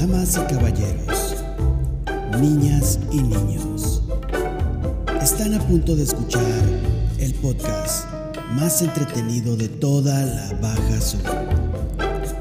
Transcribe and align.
Damas 0.00 0.34
y 0.34 0.54
caballeros, 0.54 1.36
niñas 2.40 2.98
y 3.12 3.20
niños, 3.20 4.00
están 5.20 5.52
a 5.52 5.58
punto 5.58 5.94
de 5.94 6.04
escuchar 6.04 6.42
el 7.18 7.34
podcast 7.34 8.06
más 8.52 8.80
entretenido 8.80 9.58
de 9.58 9.68
toda 9.68 10.24
la 10.24 10.54
Baja 10.62 11.00
Sur. 11.02 11.20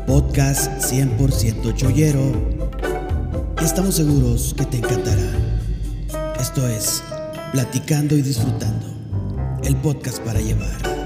Podcast 0.08 0.72
100% 0.82 1.76
chollero. 1.76 2.32
Y 3.62 3.66
estamos 3.66 3.96
seguros 3.96 4.56
que 4.58 4.64
te 4.64 4.78
encantará. 4.78 5.30
Esto 6.40 6.66
es 6.66 7.04
Platicando 7.52 8.16
y 8.16 8.22
Disfrutando, 8.22 8.86
el 9.64 9.76
podcast 9.76 10.20
para 10.20 10.40
llevar. 10.40 10.99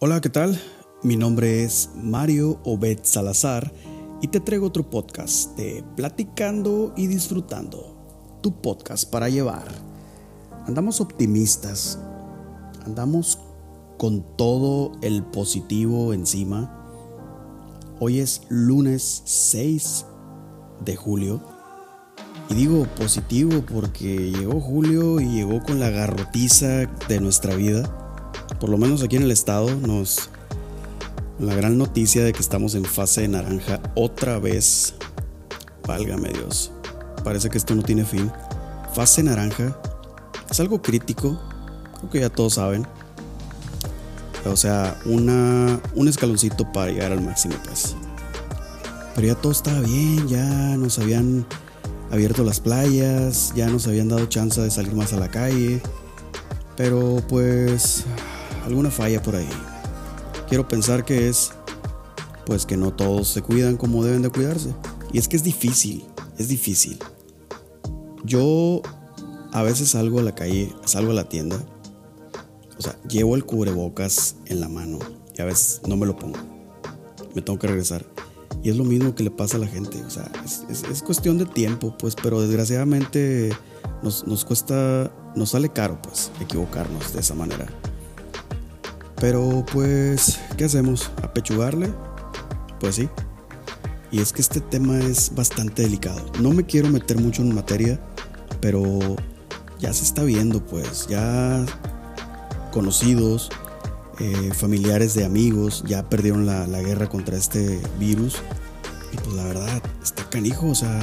Hola, 0.00 0.20
¿qué 0.20 0.28
tal? 0.28 0.56
Mi 1.02 1.16
nombre 1.16 1.64
es 1.64 1.90
Mario 1.96 2.60
Obed 2.62 3.00
Salazar 3.02 3.72
y 4.22 4.28
te 4.28 4.38
traigo 4.38 4.68
otro 4.68 4.88
podcast 4.88 5.56
de 5.56 5.82
Platicando 5.96 6.94
y 6.96 7.08
Disfrutando, 7.08 7.96
tu 8.40 8.62
podcast 8.62 9.10
para 9.10 9.28
llevar. 9.28 9.66
Andamos 10.68 11.00
optimistas, 11.00 11.98
andamos 12.86 13.40
con 13.98 14.24
todo 14.36 14.92
el 15.02 15.24
positivo 15.24 16.12
encima. 16.12 16.72
Hoy 17.98 18.20
es 18.20 18.42
lunes 18.48 19.22
6 19.24 20.06
de 20.84 20.94
julio. 20.94 21.42
Y 22.50 22.54
digo 22.54 22.86
positivo 22.96 23.64
porque 23.66 24.30
llegó 24.30 24.60
julio 24.60 25.18
y 25.18 25.26
llegó 25.26 25.60
con 25.60 25.80
la 25.80 25.90
garrotiza 25.90 26.86
de 27.08 27.20
nuestra 27.20 27.56
vida 27.56 28.07
por 28.60 28.70
lo 28.70 28.78
menos 28.78 29.02
aquí 29.02 29.16
en 29.16 29.22
el 29.22 29.30
estado, 29.30 29.70
nos 29.74 30.30
la 31.38 31.54
gran 31.54 31.78
noticia 31.78 32.24
de 32.24 32.32
que 32.32 32.40
estamos 32.40 32.74
en 32.74 32.84
fase 32.84 33.22
de 33.22 33.28
naranja 33.28 33.80
otra 33.94 34.38
vez. 34.38 34.94
Válgame 35.86 36.30
Dios. 36.30 36.72
Parece 37.22 37.48
que 37.48 37.58
esto 37.58 37.74
no 37.74 37.82
tiene 37.82 38.04
fin. 38.04 38.30
Fase 38.92 39.22
naranja 39.22 39.76
es 40.50 40.60
algo 40.60 40.82
crítico. 40.82 41.38
Creo 41.98 42.10
que 42.10 42.20
ya 42.20 42.30
todos 42.30 42.54
saben. 42.54 42.86
O 44.46 44.56
sea, 44.56 44.98
una, 45.04 45.80
un 45.94 46.08
escaloncito 46.08 46.70
para 46.72 46.90
llegar 46.90 47.12
al 47.12 47.20
máximo, 47.20 47.54
pues. 47.64 47.94
Pero 49.14 49.26
ya 49.26 49.34
todo 49.34 49.52
estaba 49.52 49.80
bien, 49.80 50.26
ya 50.28 50.76
nos 50.76 50.98
habían 50.98 51.44
abierto 52.10 52.44
las 52.44 52.60
playas, 52.60 53.52
ya 53.54 53.68
nos 53.68 53.86
habían 53.86 54.08
dado 54.08 54.26
chance 54.26 54.60
de 54.60 54.70
salir 54.70 54.94
más 54.94 55.12
a 55.12 55.16
la 55.18 55.28
calle. 55.28 55.80
Pero 56.76 57.22
pues 57.28 58.04
alguna 58.68 58.90
falla 58.90 59.22
por 59.22 59.36
ahí. 59.36 59.48
Quiero 60.48 60.66
pensar 60.66 61.04
que 61.04 61.28
es 61.28 61.52
pues 62.48 62.64
que 62.64 62.78
no 62.78 62.94
todos 62.94 63.28
se 63.28 63.42
cuidan 63.42 63.76
como 63.76 64.02
deben 64.02 64.22
de 64.22 64.30
cuidarse. 64.30 64.74
Y 65.12 65.18
es 65.18 65.28
que 65.28 65.36
es 65.36 65.42
difícil, 65.42 66.06
es 66.38 66.48
difícil. 66.48 66.98
Yo 68.24 68.80
a 69.52 69.62
veces 69.62 69.90
salgo 69.90 70.18
a 70.18 70.22
la 70.22 70.34
calle, 70.34 70.72
salgo 70.84 71.10
a 71.10 71.14
la 71.14 71.28
tienda, 71.28 71.62
o 72.78 72.82
sea, 72.82 72.96
llevo 73.08 73.36
el 73.36 73.44
cubrebocas 73.44 74.36
en 74.46 74.60
la 74.60 74.68
mano 74.68 74.98
y 75.36 75.42
a 75.42 75.44
veces 75.44 75.82
no 75.86 75.96
me 75.96 76.06
lo 76.06 76.16
pongo. 76.16 76.38
Me 77.34 77.42
tengo 77.42 77.58
que 77.58 77.66
regresar. 77.66 78.06
Y 78.62 78.70
es 78.70 78.76
lo 78.76 78.84
mismo 78.84 79.14
que 79.14 79.22
le 79.22 79.30
pasa 79.30 79.56
a 79.58 79.60
la 79.60 79.66
gente, 79.66 80.02
o 80.02 80.10
sea, 80.10 80.30
es, 80.70 81.02
cuestión 81.02 81.38
de 81.38 81.44
tiempo, 81.44 81.96
pues, 81.98 82.16
pero 82.20 82.40
desgraciadamente 82.40 83.50
nos, 84.02 84.26
nos 84.26 84.44
cuesta, 84.44 85.12
nos 85.36 85.50
sale 85.50 85.68
caro, 85.68 86.00
pues, 86.02 86.30
equivocarnos 86.40 87.12
de 87.12 87.20
esa 87.20 87.34
manera. 87.34 87.66
Pero 89.20 89.64
pues, 89.72 90.38
¿qué 90.56 90.64
hacemos? 90.64 91.10
¿Apechugarle? 91.22 91.92
Pues 92.80 92.96
sí. 92.96 93.08
Y 94.10 94.20
es 94.20 94.32
que 94.32 94.40
este 94.40 94.60
tema 94.60 94.98
es 95.00 95.34
bastante 95.34 95.82
delicado. 95.82 96.24
No 96.40 96.52
me 96.52 96.64
quiero 96.64 96.88
meter 96.88 97.18
mucho 97.20 97.42
en 97.42 97.54
materia, 97.54 98.00
pero 98.60 98.98
ya 99.78 99.92
se 99.92 100.04
está 100.04 100.22
viendo, 100.22 100.64
pues, 100.64 101.06
ya 101.08 101.66
conocidos, 102.72 103.50
eh, 104.20 104.50
familiares 104.54 105.14
de 105.14 105.24
amigos, 105.24 105.84
ya 105.86 106.08
perdieron 106.08 106.46
la, 106.46 106.66
la 106.66 106.80
guerra 106.80 107.08
contra 107.08 107.36
este 107.36 107.80
virus. 107.98 108.36
Y 109.12 109.16
pues 109.16 109.34
la 109.34 109.44
verdad, 109.44 109.82
está 110.02 110.28
canijo, 110.28 110.68
o 110.68 110.74
sea, 110.74 111.00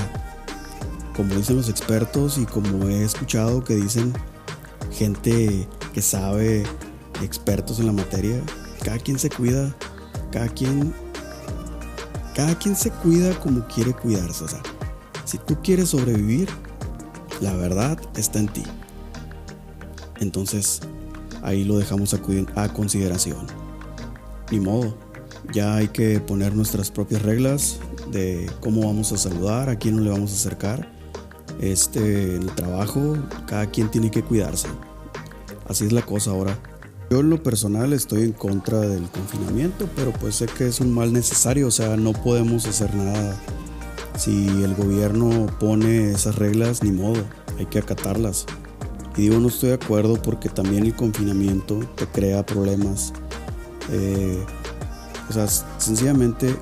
como 1.16 1.34
dicen 1.36 1.56
los 1.56 1.70
expertos 1.70 2.38
y 2.38 2.46
como 2.46 2.88
he 2.88 3.04
escuchado 3.04 3.64
que 3.64 3.76
dicen 3.76 4.14
gente 4.92 5.68
que 5.94 6.02
sabe 6.02 6.66
expertos 7.22 7.80
en 7.80 7.88
la 7.88 7.92
materia, 7.92 8.42
cada 8.84 8.98
quien 8.98 9.20
se 9.20 9.30
cuida, 9.30 9.74
cada 10.32 10.48
quien 10.48 10.94
cada 12.36 12.58
quien 12.60 12.76
se 12.76 12.92
cuida 12.92 13.40
como 13.40 13.66
quiere 13.68 13.94
cuidarse, 13.94 14.44
o 14.44 14.48
sea, 14.48 14.62
si 15.24 15.38
tú 15.38 15.58
quieres 15.64 15.90
sobrevivir, 15.90 16.50
la 17.42 17.56
verdad 17.56 17.98
está 18.16 18.40
en 18.40 18.48
ti. 18.48 18.64
Entonces, 20.20 20.82
ahí 21.42 21.64
lo 21.64 21.78
dejamos 21.78 22.14
a, 22.14 22.74
consideración. 22.74 23.48
Ni 24.52 24.60
modo, 24.60 24.98
ya 25.54 25.76
hay 25.76 25.88
que 25.88 26.20
poner 26.20 26.56
nuestras 26.56 26.92
propias 26.92 27.22
reglas 27.22 27.80
de 28.12 28.50
cómo 28.60 28.86
vamos 28.86 29.12
a 29.12 29.18
saludar, 29.18 29.70
a 29.70 29.78
quién 29.78 29.96
no 29.96 30.02
le 30.02 30.10
vamos 30.10 30.32
a 30.32 30.36
acercar. 30.36 30.92
Este, 31.60 32.36
el 32.36 32.48
trabajo, 32.48 33.18
cada 33.48 33.66
quien 33.68 33.90
tiene 33.90 34.12
que 34.12 34.24
cuidarse. 34.24 34.68
Así 35.68 35.86
es 35.86 35.92
la 35.92 36.02
cosa 36.02 36.32
ahora. 36.32 36.58
Yo 37.10 37.20
en 37.20 37.30
lo 37.30 37.42
personal 37.44 37.94
estoy 37.94 38.24
en 38.24 38.32
contra 38.32 38.80
del 38.80 39.08
confinamiento, 39.10 39.88
pero 39.96 40.12
pues 40.12 40.36
sé 40.36 40.48
que 40.48 40.68
es 40.68 40.80
un 40.80 40.92
mal 40.92 41.14
necesario, 41.14 41.68
o 41.68 41.72
sea, 41.72 41.98
no 41.98 42.14
podemos 42.14 42.66
hacer 42.66 42.94
nada. 42.96 43.40
Si 44.18 44.48
el 44.64 44.74
gobierno 44.76 45.46
pone 45.60 46.12
esas 46.12 46.36
reglas, 46.36 46.82
ni 46.82 46.92
modo, 46.92 47.22
hay 47.60 47.68
que 47.68 47.80
acatarlas. 47.80 48.46
Y 49.18 49.24
digo, 49.24 49.40
no 49.40 49.50
estoy 49.50 49.70
de 49.70 49.76
acuerdo 49.76 50.22
porque 50.22 50.50
también 50.50 50.86
el 50.86 50.96
confinamiento 50.96 51.80
te 51.96 52.08
crea 52.08 52.46
problemas. 52.46 53.14
Eh, 53.92 54.44
o 55.30 55.34
sea, 55.34 55.48
sencillamente, 55.48 56.56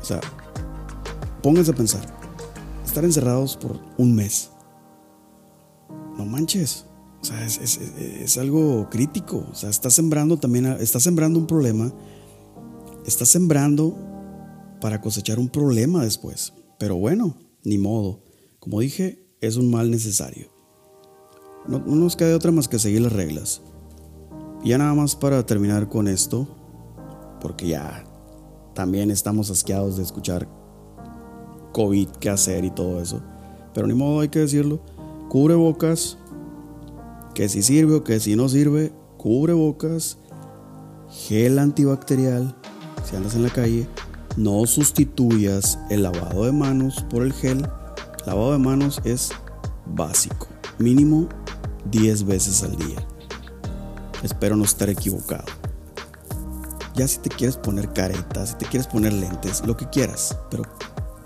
o 0.00 0.04
sea, 0.04 0.20
pónganse 1.42 1.70
a 1.70 1.74
pensar, 1.74 2.00
estar 2.84 3.04
encerrados 3.04 3.56
por 3.56 3.78
un 3.96 4.14
mes. 4.14 4.50
No 6.16 6.24
manches. 6.24 6.85
O 7.26 7.28
sea, 7.28 7.44
es, 7.44 8.38
algo 8.38 8.88
crítico. 8.88 9.44
O 9.50 9.54
sea, 9.54 9.68
está 9.68 9.90
sembrando 9.90 10.36
también, 10.36 10.66
está 10.78 11.00
sembrando 11.00 11.40
un 11.40 11.46
problema. 11.48 11.92
Está 13.04 13.24
sembrando 13.24 13.96
para 14.80 15.00
cosechar 15.00 15.40
un 15.40 15.48
problema 15.48 16.04
después. 16.04 16.52
Pero 16.78 16.96
bueno, 16.96 17.36
ni 17.64 17.78
modo. 17.78 18.22
Como 18.60 18.78
dije, 18.78 19.26
es 19.40 19.56
un 19.56 19.72
mal 19.72 19.90
necesario. 19.90 20.52
No, 21.66 21.80
no 21.80 21.96
nos 21.96 22.14
queda 22.14 22.36
otra 22.36 22.52
más 22.52 22.68
que 22.68 22.78
seguir 22.78 23.00
las 23.00 23.12
reglas. 23.12 23.60
Y 24.62 24.68
ya 24.68 24.78
nada 24.78 24.94
más 24.94 25.16
para 25.16 25.44
terminar 25.44 25.88
con 25.88 26.06
esto, 26.06 26.46
porque 27.40 27.66
ya 27.66 28.04
también 28.72 29.10
estamos 29.10 29.50
asqueados 29.50 29.96
de 29.96 30.04
escuchar 30.04 30.48
COVID, 31.72 32.08
qué 32.20 32.30
hacer 32.30 32.64
y 32.64 32.70
todo 32.70 33.02
eso. 33.02 33.20
Pero 33.74 33.88
ni 33.88 33.94
modo, 33.94 34.20
hay 34.20 34.28
que 34.28 34.38
decirlo. 34.38 34.80
Cubre 35.28 35.56
bocas, 35.56 36.18
que 37.36 37.50
si 37.50 37.62
sirve 37.62 37.96
o 37.96 38.02
que 38.02 38.18
si 38.18 38.34
no 38.34 38.48
sirve, 38.48 38.94
cubre 39.18 39.52
bocas, 39.52 40.16
gel 41.10 41.58
antibacterial, 41.58 42.56
si 43.04 43.14
andas 43.14 43.34
en 43.34 43.42
la 43.42 43.50
calle, 43.50 43.86
no 44.38 44.64
sustituyas 44.64 45.78
el 45.90 46.02
lavado 46.02 46.46
de 46.46 46.52
manos 46.52 47.04
por 47.10 47.22
el 47.22 47.34
gel. 47.34 47.68
Lavado 48.24 48.52
de 48.52 48.58
manos 48.58 49.02
es 49.04 49.32
básico, 49.84 50.48
mínimo 50.78 51.28
10 51.90 52.24
veces 52.24 52.62
al 52.62 52.74
día. 52.74 53.06
Espero 54.22 54.56
no 54.56 54.64
estar 54.64 54.88
equivocado. 54.88 55.44
Ya 56.94 57.06
si 57.06 57.18
te 57.18 57.28
quieres 57.28 57.58
poner 57.58 57.92
caretas, 57.92 58.48
si 58.48 58.54
te 58.56 58.64
quieres 58.64 58.86
poner 58.86 59.12
lentes, 59.12 59.62
lo 59.66 59.76
que 59.76 59.90
quieras, 59.90 60.38
pero 60.50 60.62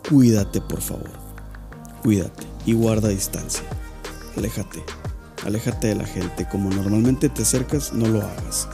cuídate 0.09 0.61
por 0.61 0.81
favor. 0.81 1.11
Cuídate 2.03 2.49
y 2.67 2.73
guarda 2.73 3.11
distancia. 3.11 3.63
Aléjate. 4.37 4.83
Aléjate 5.45 5.89
de 5.89 5.95
la 5.95 6.07
gente, 6.07 6.47
como 6.49 6.71
normalmente 6.71 7.29
te 7.29 7.43
acercas, 7.43 7.93
no 7.93 8.07
lo 8.09 8.21
hagas. 8.21 8.69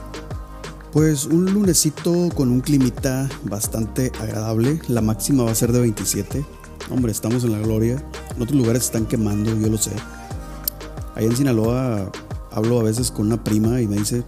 Pues 0.93 1.27
un 1.27 1.53
lunesito 1.53 2.29
con 2.35 2.51
un 2.51 2.61
climita 2.61 3.29
bastante 3.45 4.11
agradable, 4.19 4.81
la 4.89 5.01
máxima 5.01 5.45
va 5.45 5.53
a 5.53 5.55
ser 5.55 5.71
de 5.71 5.81
27. 5.81 6.45
Hombre, 6.91 7.13
estamos 7.13 7.45
en 7.45 7.53
la 7.53 7.59
gloria. 7.59 8.03
En 8.35 8.43
otros 8.43 8.57
lugares 8.57 8.85
están 8.85 9.07
quemando, 9.07 9.55
yo 9.55 9.69
lo 9.69 9.79
sé. 9.79 9.93
Allá 11.15 11.27
en 11.27 11.37
Sinaloa 11.37 12.11
hablo 12.51 12.81
a 12.81 12.83
veces 12.83 13.11
con 13.11 13.27
una 13.27 13.45
prima 13.45 13.81
y 13.81 13.87
me 13.87 13.97
dice, 13.97 14.25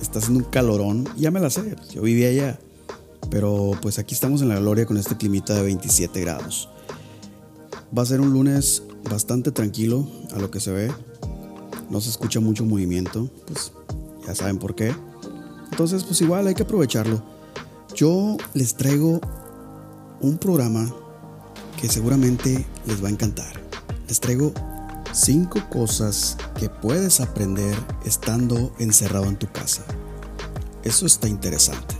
está 0.00 0.20
haciendo 0.20 0.44
un 0.44 0.50
calorón. 0.50 1.08
ya 1.16 1.30
me 1.30 1.40
la 1.40 1.50
sé, 1.50 1.74
yo 1.92 2.02
vivía 2.02 2.28
allá. 2.28 2.58
Pero 3.30 3.72
pues 3.82 3.98
aquí 3.98 4.14
estamos 4.14 4.42
en 4.42 4.48
la 4.48 4.60
gloria 4.60 4.86
con 4.86 4.96
este 4.96 5.16
climita 5.16 5.54
de 5.54 5.62
27 5.62 6.20
grados. 6.20 6.68
Va 7.96 8.02
a 8.02 8.06
ser 8.06 8.20
un 8.20 8.32
lunes 8.32 8.84
bastante 9.10 9.52
tranquilo 9.52 10.08
a 10.34 10.38
lo 10.38 10.50
que 10.50 10.60
se 10.60 10.70
ve 10.70 10.92
no 11.90 12.00
se 12.00 12.10
escucha 12.10 12.40
mucho 12.40 12.64
movimiento, 12.64 13.28
pues 13.46 13.72
ya 14.26 14.34
saben 14.34 14.58
por 14.58 14.74
qué. 14.74 14.94
Entonces, 15.70 16.04
pues 16.04 16.20
igual 16.20 16.46
hay 16.46 16.54
que 16.54 16.62
aprovecharlo. 16.62 17.22
Yo 17.94 18.36
les 18.54 18.74
traigo 18.74 19.20
un 20.20 20.38
programa 20.38 20.92
que 21.80 21.88
seguramente 21.88 22.66
les 22.86 23.02
va 23.02 23.08
a 23.08 23.10
encantar. 23.10 23.52
Les 24.08 24.20
traigo 24.20 24.52
cinco 25.12 25.60
cosas 25.70 26.36
que 26.58 26.68
puedes 26.68 27.20
aprender 27.20 27.76
estando 28.04 28.72
encerrado 28.78 29.26
en 29.26 29.36
tu 29.36 29.50
casa. 29.50 29.84
Eso 30.82 31.06
está 31.06 31.28
interesante. 31.28 31.96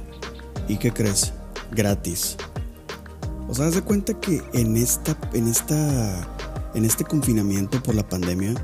¿Y 0.69 0.76
qué 0.76 0.93
crees? 0.93 1.32
Gratis. 1.73 2.37
O 3.49 3.55
sea, 3.55 3.67
haz 3.67 3.75
de 3.75 3.82
cuenta 3.82 4.19
que 4.20 4.43
en 4.52 4.76
esta, 4.76 5.17
en 5.32 5.49
esta, 5.49 6.29
en 6.75 6.85
este 6.85 7.05
confinamiento 7.05 7.82
por 7.82 7.94
la 7.94 8.06
pandemia, 8.08 8.55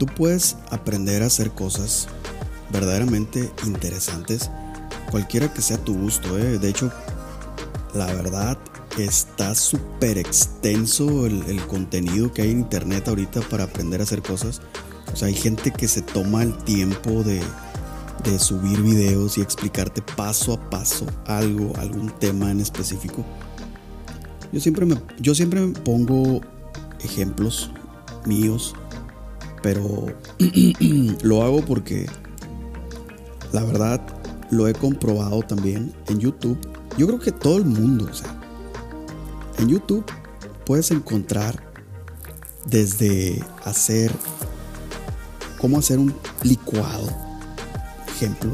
tú 0.00 0.06
puedes 0.06 0.56
aprender 0.70 1.22
a 1.22 1.26
hacer 1.26 1.50
cosas 1.50 2.08
verdaderamente 2.72 3.52
interesantes, 3.66 4.50
cualquiera 5.10 5.52
que 5.52 5.60
sea 5.60 5.76
tu 5.76 5.94
gusto. 5.94 6.38
¿eh? 6.38 6.58
De 6.58 6.70
hecho, 6.70 6.90
la 7.92 8.06
verdad 8.06 8.56
está 8.98 9.54
súper 9.54 10.16
extenso 10.16 11.26
el, 11.26 11.60
contenido 11.66 12.32
que 12.32 12.42
hay 12.42 12.50
en 12.50 12.60
internet 12.60 13.08
ahorita 13.08 13.42
para 13.42 13.64
aprender 13.64 14.00
a 14.00 14.04
hacer 14.04 14.22
cosas. 14.22 14.62
O 15.12 15.16
sea, 15.16 15.28
hay 15.28 15.34
gente 15.34 15.70
que 15.70 15.86
se 15.86 16.00
toma 16.00 16.44
el 16.44 16.56
tiempo 16.64 17.22
de, 17.22 17.42
subir 18.38 18.80
videos 18.80 19.36
y 19.36 19.42
explicarte 19.42 20.00
paso 20.00 20.54
a 20.54 20.70
paso 20.70 21.04
algo, 21.26 21.74
algún 21.76 22.10
tema 22.18 22.50
en 22.50 22.60
específico. 22.60 23.22
Yo 24.50 24.60
siempre 24.60 24.86
me, 24.86 24.96
yo 25.18 25.34
siempre 25.34 25.66
pongo 25.68 26.40
ejemplos 27.02 27.70
míos, 28.24 28.74
pero 29.62 30.06
lo 31.22 31.42
hago 31.42 31.64
porque 31.64 32.06
la 33.52 33.64
verdad 33.64 34.00
lo 34.50 34.68
he 34.68 34.74
comprobado 34.74 35.42
también 35.42 35.92
en 36.08 36.20
YouTube. 36.20 36.58
Yo 36.96 37.06
creo 37.06 37.18
que 37.20 37.32
todo 37.32 37.58
el 37.58 37.64
mundo, 37.64 38.08
o 38.10 38.14
sea, 38.14 38.34
en 39.58 39.68
YouTube 39.68 40.04
puedes 40.64 40.90
encontrar 40.90 41.62
desde 42.66 43.42
hacer 43.64 44.12
cómo 45.60 45.78
hacer 45.78 45.98
un 45.98 46.14
licuado, 46.42 47.08
ejemplo, 48.08 48.50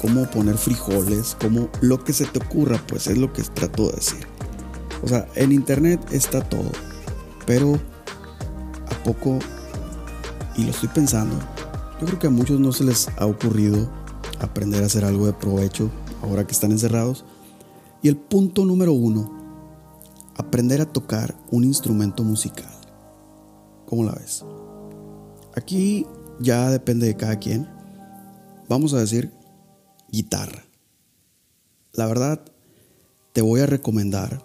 cómo 0.00 0.28
poner 0.30 0.56
frijoles, 0.56 1.36
como 1.40 1.68
lo 1.80 2.02
que 2.02 2.12
se 2.12 2.26
te 2.26 2.38
ocurra, 2.38 2.80
pues 2.86 3.06
es 3.06 3.18
lo 3.18 3.32
que 3.32 3.42
trato 3.42 3.88
de 3.88 3.96
decir. 3.96 4.26
O 5.02 5.08
sea, 5.08 5.28
en 5.34 5.52
internet 5.52 6.00
está 6.10 6.40
todo, 6.42 6.70
pero 7.46 7.78
a 8.90 9.04
poco, 9.04 9.38
y 10.56 10.64
lo 10.64 10.70
estoy 10.70 10.88
pensando, 10.88 11.36
yo 12.00 12.06
creo 12.06 12.18
que 12.18 12.26
a 12.26 12.30
muchos 12.30 12.60
no 12.60 12.72
se 12.72 12.84
les 12.84 13.08
ha 13.18 13.26
ocurrido 13.26 13.88
aprender 14.40 14.82
a 14.82 14.86
hacer 14.86 15.04
algo 15.04 15.26
de 15.26 15.32
provecho 15.32 15.90
ahora 16.22 16.46
que 16.46 16.52
están 16.52 16.72
encerrados. 16.72 17.24
Y 18.02 18.08
el 18.08 18.16
punto 18.16 18.64
número 18.64 18.92
uno, 18.92 19.30
aprender 20.36 20.80
a 20.80 20.86
tocar 20.86 21.34
un 21.50 21.64
instrumento 21.64 22.22
musical. 22.22 22.72
¿Cómo 23.86 24.04
la 24.04 24.12
ves? 24.12 24.44
Aquí 25.54 26.06
ya 26.40 26.70
depende 26.70 27.06
de 27.06 27.16
cada 27.16 27.38
quien. 27.38 27.68
Vamos 28.68 28.92
a 28.94 28.98
decir 28.98 29.32
guitarra. 30.10 30.64
La 31.92 32.06
verdad, 32.06 32.40
te 33.32 33.40
voy 33.40 33.60
a 33.60 33.66
recomendar 33.66 34.44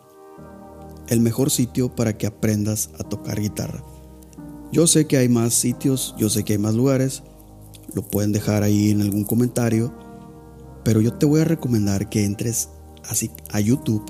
el 1.07 1.19
mejor 1.19 1.49
sitio 1.49 1.93
para 1.93 2.17
que 2.17 2.27
aprendas 2.27 2.89
a 2.97 3.03
tocar 3.03 3.39
guitarra. 3.41 3.83
Yo 4.71 4.87
sé 4.87 5.05
que 5.05 5.17
hay 5.17 5.27
más 5.27 5.53
sitios, 5.53 6.15
yo 6.17 6.29
sé 6.29 6.43
que 6.43 6.53
hay 6.53 6.59
más 6.59 6.75
lugares, 6.75 7.23
lo 7.93 8.03
pueden 8.03 8.31
dejar 8.31 8.63
ahí 8.63 8.91
en 8.91 9.01
algún 9.01 9.25
comentario, 9.25 9.93
pero 10.83 11.01
yo 11.01 11.13
te 11.13 11.25
voy 11.25 11.41
a 11.41 11.45
recomendar 11.45 12.09
que 12.09 12.23
entres 12.23 12.69
así 13.09 13.31
a 13.51 13.59
YouTube, 13.59 14.03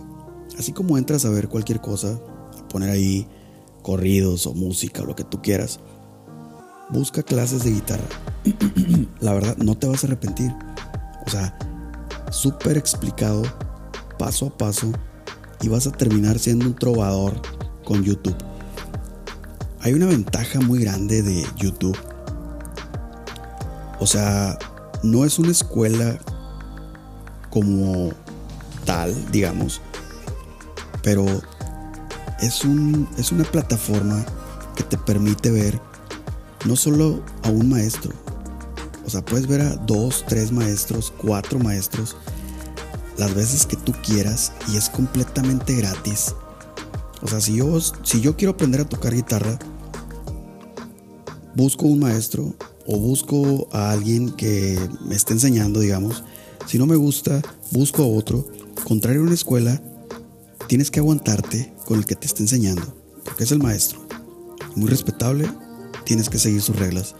así 0.59 0.71
como 0.71 0.97
entras 0.97 1.25
a 1.25 1.29
ver 1.29 1.49
cualquier 1.49 1.81
cosa, 1.81 2.19
a 2.57 2.67
poner 2.67 2.91
ahí 2.91 3.27
corridos 3.81 4.45
o 4.45 4.53
música 4.53 5.01
o 5.01 5.05
lo 5.05 5.15
que 5.15 5.23
tú 5.23 5.41
quieras. 5.41 5.79
Busca 6.91 7.23
clases 7.23 7.63
de 7.63 7.71
guitarra. 7.71 8.03
La 9.19 9.33
verdad, 9.33 9.57
no 9.57 9.75
te 9.75 9.87
vas 9.87 10.03
a 10.03 10.07
arrepentir. 10.07 10.53
O 11.25 11.29
sea, 11.29 11.57
súper 12.29 12.77
explicado, 12.77 13.41
paso 14.19 14.47
a 14.47 14.57
paso, 14.57 14.91
y 15.61 15.69
vas 15.69 15.87
a 15.87 15.91
terminar 15.91 16.37
siendo 16.39 16.65
un 16.65 16.75
trovador 16.75 17.41
con 17.83 18.03
YouTube. 18.03 18.35
Hay 19.83 19.93
una 19.93 20.05
ventaja 20.05 20.59
muy 20.59 20.79
grande 20.79 21.23
de 21.23 21.45
YouTube. 21.57 21.97
O 23.99 24.05
sea, 24.05 24.57
no 25.03 25.25
es 25.25 25.39
una 25.39 25.51
escuela 25.51 26.17
como 27.49 28.11
tal, 28.85 29.13
digamos, 29.31 29.81
pero 31.03 31.25
es, 32.39 32.63
un, 32.63 33.07
es 33.17 33.31
una 33.31 33.43
plataforma 33.43 34.23
que 34.75 34.83
te 34.83 34.97
permite 34.97 35.51
ver 35.51 35.79
no 36.65 36.75
solo 36.75 37.23
a 37.43 37.49
un 37.49 37.69
maestro, 37.69 38.11
o 39.05 39.09
sea, 39.09 39.25
puedes 39.25 39.47
ver 39.47 39.61
a 39.61 39.75
dos, 39.75 40.23
tres 40.27 40.51
maestros, 40.51 41.11
cuatro 41.17 41.59
maestros 41.59 42.15
las 43.17 43.33
veces 43.33 43.65
que 43.65 43.75
tú 43.75 43.93
quieras 44.03 44.53
y 44.71 44.77
es 44.77 44.89
completamente 44.89 45.75
gratis. 45.75 46.33
O 47.21 47.27
sea, 47.27 47.41
si 47.41 47.57
yo, 47.57 47.79
si 47.79 48.21
yo 48.21 48.35
quiero 48.37 48.53
aprender 48.53 48.81
a 48.81 48.85
tocar 48.85 49.13
guitarra, 49.13 49.59
busco 51.55 51.85
un 51.85 51.99
maestro 51.99 52.55
o 52.85 52.97
busco 52.97 53.67
a 53.71 53.91
alguien 53.91 54.31
que 54.31 54.79
me 55.05 55.15
esté 55.15 55.33
enseñando, 55.33 55.79
digamos. 55.79 56.23
Si 56.67 56.77
no 56.77 56.85
me 56.85 56.95
gusta, 56.95 57.41
busco 57.71 58.03
a 58.03 58.07
otro. 58.07 58.47
Contrario 58.83 59.21
a 59.21 59.25
una 59.25 59.33
escuela, 59.33 59.81
tienes 60.67 60.91
que 60.91 60.99
aguantarte 60.99 61.73
con 61.85 61.99
el 61.99 62.05
que 62.05 62.15
te 62.15 62.27
esté 62.27 62.43
enseñando, 62.43 62.95
porque 63.23 63.43
es 63.43 63.51
el 63.51 63.59
maestro. 63.59 63.99
Muy 64.75 64.89
respetable, 64.89 65.49
tienes 66.05 66.29
que 66.29 66.39
seguir 66.39 66.61
sus 66.61 66.77
reglas. 66.77 67.15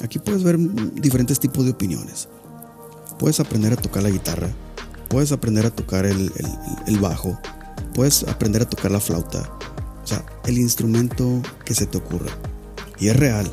Aquí 0.00 0.18
puedes 0.18 0.42
ver 0.42 0.58
diferentes 0.94 1.40
tipos 1.40 1.64
de 1.64 1.72
opiniones. 1.72 2.28
Puedes 3.18 3.40
aprender 3.40 3.72
a 3.72 3.76
tocar 3.76 4.02
la 4.02 4.10
guitarra, 4.10 4.48
puedes 5.08 5.32
aprender 5.32 5.66
a 5.66 5.70
tocar 5.70 6.06
el, 6.06 6.30
bajo, 7.00 7.38
puedes 7.94 8.22
aprender 8.22 8.62
a 8.62 8.68
tocar 8.68 8.92
la 8.92 9.00
flauta, 9.00 9.50
o 10.02 10.06
sea, 10.06 10.24
el 10.44 10.58
instrumento 10.58 11.42
que 11.64 11.74
se 11.74 11.86
te 11.86 11.98
ocurra. 11.98 12.30
Y 13.00 13.08
es 13.08 13.16
real, 13.16 13.48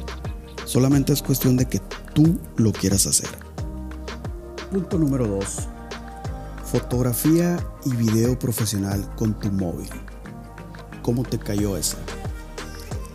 solamente 0.65 1.13
es 1.13 1.21
cuestión 1.21 1.55
de 1.55 1.67
que 1.67 1.79
tú 2.13 2.39
lo 2.57 2.71
quieras 2.71 3.05
hacer. 3.05 3.29
Punto 4.71 4.97
número 4.97 5.27
2. 5.27 5.45
Fotografía 6.65 7.57
y 7.85 7.91
video 7.91 8.37
profesional 8.39 9.07
con 9.15 9.39
tu 9.39 9.51
móvil. 9.51 9.89
¿Cómo 11.03 11.23
te 11.23 11.37
cayó 11.37 11.77
esa? 11.77 11.97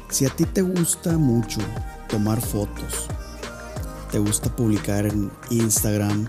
Si 0.08 0.24
a 0.24 0.30
ti 0.30 0.44
te 0.44 0.62
gusta 0.62 1.18
mucho 1.18 1.60
tomar 2.08 2.40
fotos, 2.40 3.08
te 4.12 4.18
gusta 4.18 4.54
publicar 4.54 5.06
en 5.06 5.30
Instagram, 5.50 6.28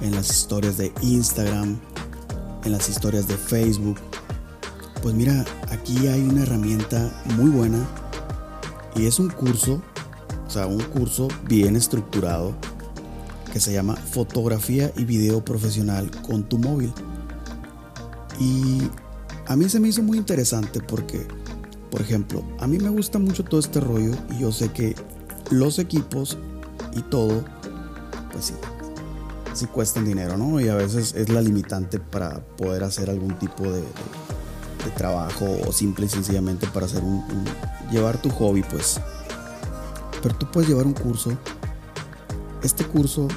en 0.00 0.14
las 0.14 0.30
historias 0.30 0.78
de 0.78 0.92
Instagram, 1.02 1.80
en 2.64 2.72
las 2.72 2.88
historias 2.88 3.26
de 3.26 3.36
Facebook. 3.36 3.98
Pues 5.02 5.14
mira, 5.14 5.44
aquí 5.70 6.06
hay 6.06 6.22
una 6.22 6.42
herramienta 6.42 7.10
muy 7.36 7.50
buena 7.50 7.84
y 8.96 9.06
es 9.06 9.18
un 9.18 9.28
curso, 9.28 9.82
o 10.46 10.50
sea, 10.50 10.66
un 10.66 10.80
curso 10.80 11.28
bien 11.48 11.76
estructurado 11.76 12.54
que 13.52 13.60
se 13.60 13.72
llama 13.72 13.96
Fotografía 13.96 14.92
y 14.96 15.04
Video 15.04 15.44
Profesional 15.44 16.10
con 16.22 16.44
tu 16.44 16.58
móvil. 16.58 16.92
Y 18.38 18.82
a 19.46 19.56
mí 19.56 19.68
se 19.68 19.80
me 19.80 19.88
hizo 19.88 20.02
muy 20.02 20.18
interesante 20.18 20.80
porque, 20.80 21.26
por 21.90 22.00
ejemplo, 22.00 22.42
a 22.58 22.66
mí 22.66 22.78
me 22.78 22.88
gusta 22.88 23.18
mucho 23.18 23.44
todo 23.44 23.60
este 23.60 23.80
rollo 23.80 24.12
y 24.30 24.40
yo 24.40 24.52
sé 24.52 24.70
que 24.70 24.94
los 25.50 25.78
equipos 25.78 26.38
y 26.94 27.02
todo, 27.02 27.44
pues 28.32 28.46
sí, 28.46 28.54
sí 29.54 29.66
cuestan 29.66 30.04
dinero, 30.04 30.36
¿no? 30.36 30.60
Y 30.60 30.68
a 30.68 30.74
veces 30.74 31.14
es 31.14 31.28
la 31.28 31.42
limitante 31.42 31.98
para 31.98 32.40
poder 32.56 32.84
hacer 32.84 33.10
algún 33.10 33.38
tipo 33.38 33.64
de, 33.64 33.82
trabajo 34.96 35.46
o 35.66 35.72
simple 35.72 36.06
y 36.06 36.08
sencillamente 36.08 36.66
para 36.66 36.86
hacer 36.86 37.02
un, 37.02 37.22
llevar 37.90 38.20
tu 38.20 38.30
hobby, 38.30 38.62
pues. 38.62 39.00
Pero 40.22 40.36
tú 40.36 40.50
puedes 40.50 40.68
llevar 40.68 40.86
un 40.86 40.92
curso. 40.92 41.30
Este 42.62 42.84
curso, 42.84 43.28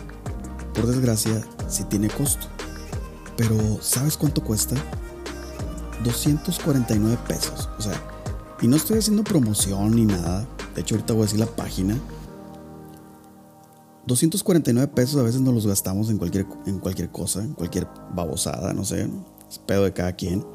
por 0.74 0.88
desgracia, 0.88 1.42
sí 1.68 1.84
tiene 1.86 2.10
costo. 2.10 2.48
Pero 3.38 3.56
¿sabes 3.82 4.18
cuánto 4.18 4.44
cuesta? 4.44 4.76
249 6.04 7.18
pesos. 7.28 7.70
O 7.78 7.82
sea, 7.82 7.94
y 8.62 8.68
no 8.68 8.76
estoy 8.76 9.00
haciendo 9.00 9.24
promoción 9.24 9.96
ni 9.96 10.06
nada. 10.06 10.48
De 10.76 10.82
hecho, 10.82 10.96
ahorita 10.96 11.14
voy 11.14 11.24
a 11.24 11.26
decir 11.26 11.40
la 11.40 11.46
página 11.46 11.98
249 14.06 14.92
pesos 14.94 15.20
a 15.20 15.24
veces 15.24 15.40
nos 15.42 15.54
los 15.54 15.66
gastamos 15.66 16.10
en 16.10 16.18
cualquier, 16.18 16.46
en 16.66 16.80
cualquier 16.80 17.10
cosa, 17.10 17.42
en 17.42 17.54
cualquier 17.54 17.88
babosada, 18.14 18.74
no 18.74 18.84
sé, 18.84 19.10
es 19.50 19.60
pedo 19.60 19.86
de 19.86 19.94
cada 19.94 20.14
quien. 20.14 20.46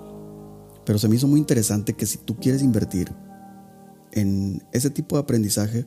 Pero 0.85 0.99
se 0.99 1.09
me 1.09 1.17
hizo 1.17 1.27
muy 1.27 1.41
interesante 1.41 1.95
que 1.95 2.05
si 2.05 2.19
tú 2.19 2.37
quieres 2.37 2.63
invertir 2.63 3.15
en 4.13 4.63
ese 4.73 4.91
tipo 4.91 5.17
de 5.17 5.23
aprendizaje, 5.23 5.87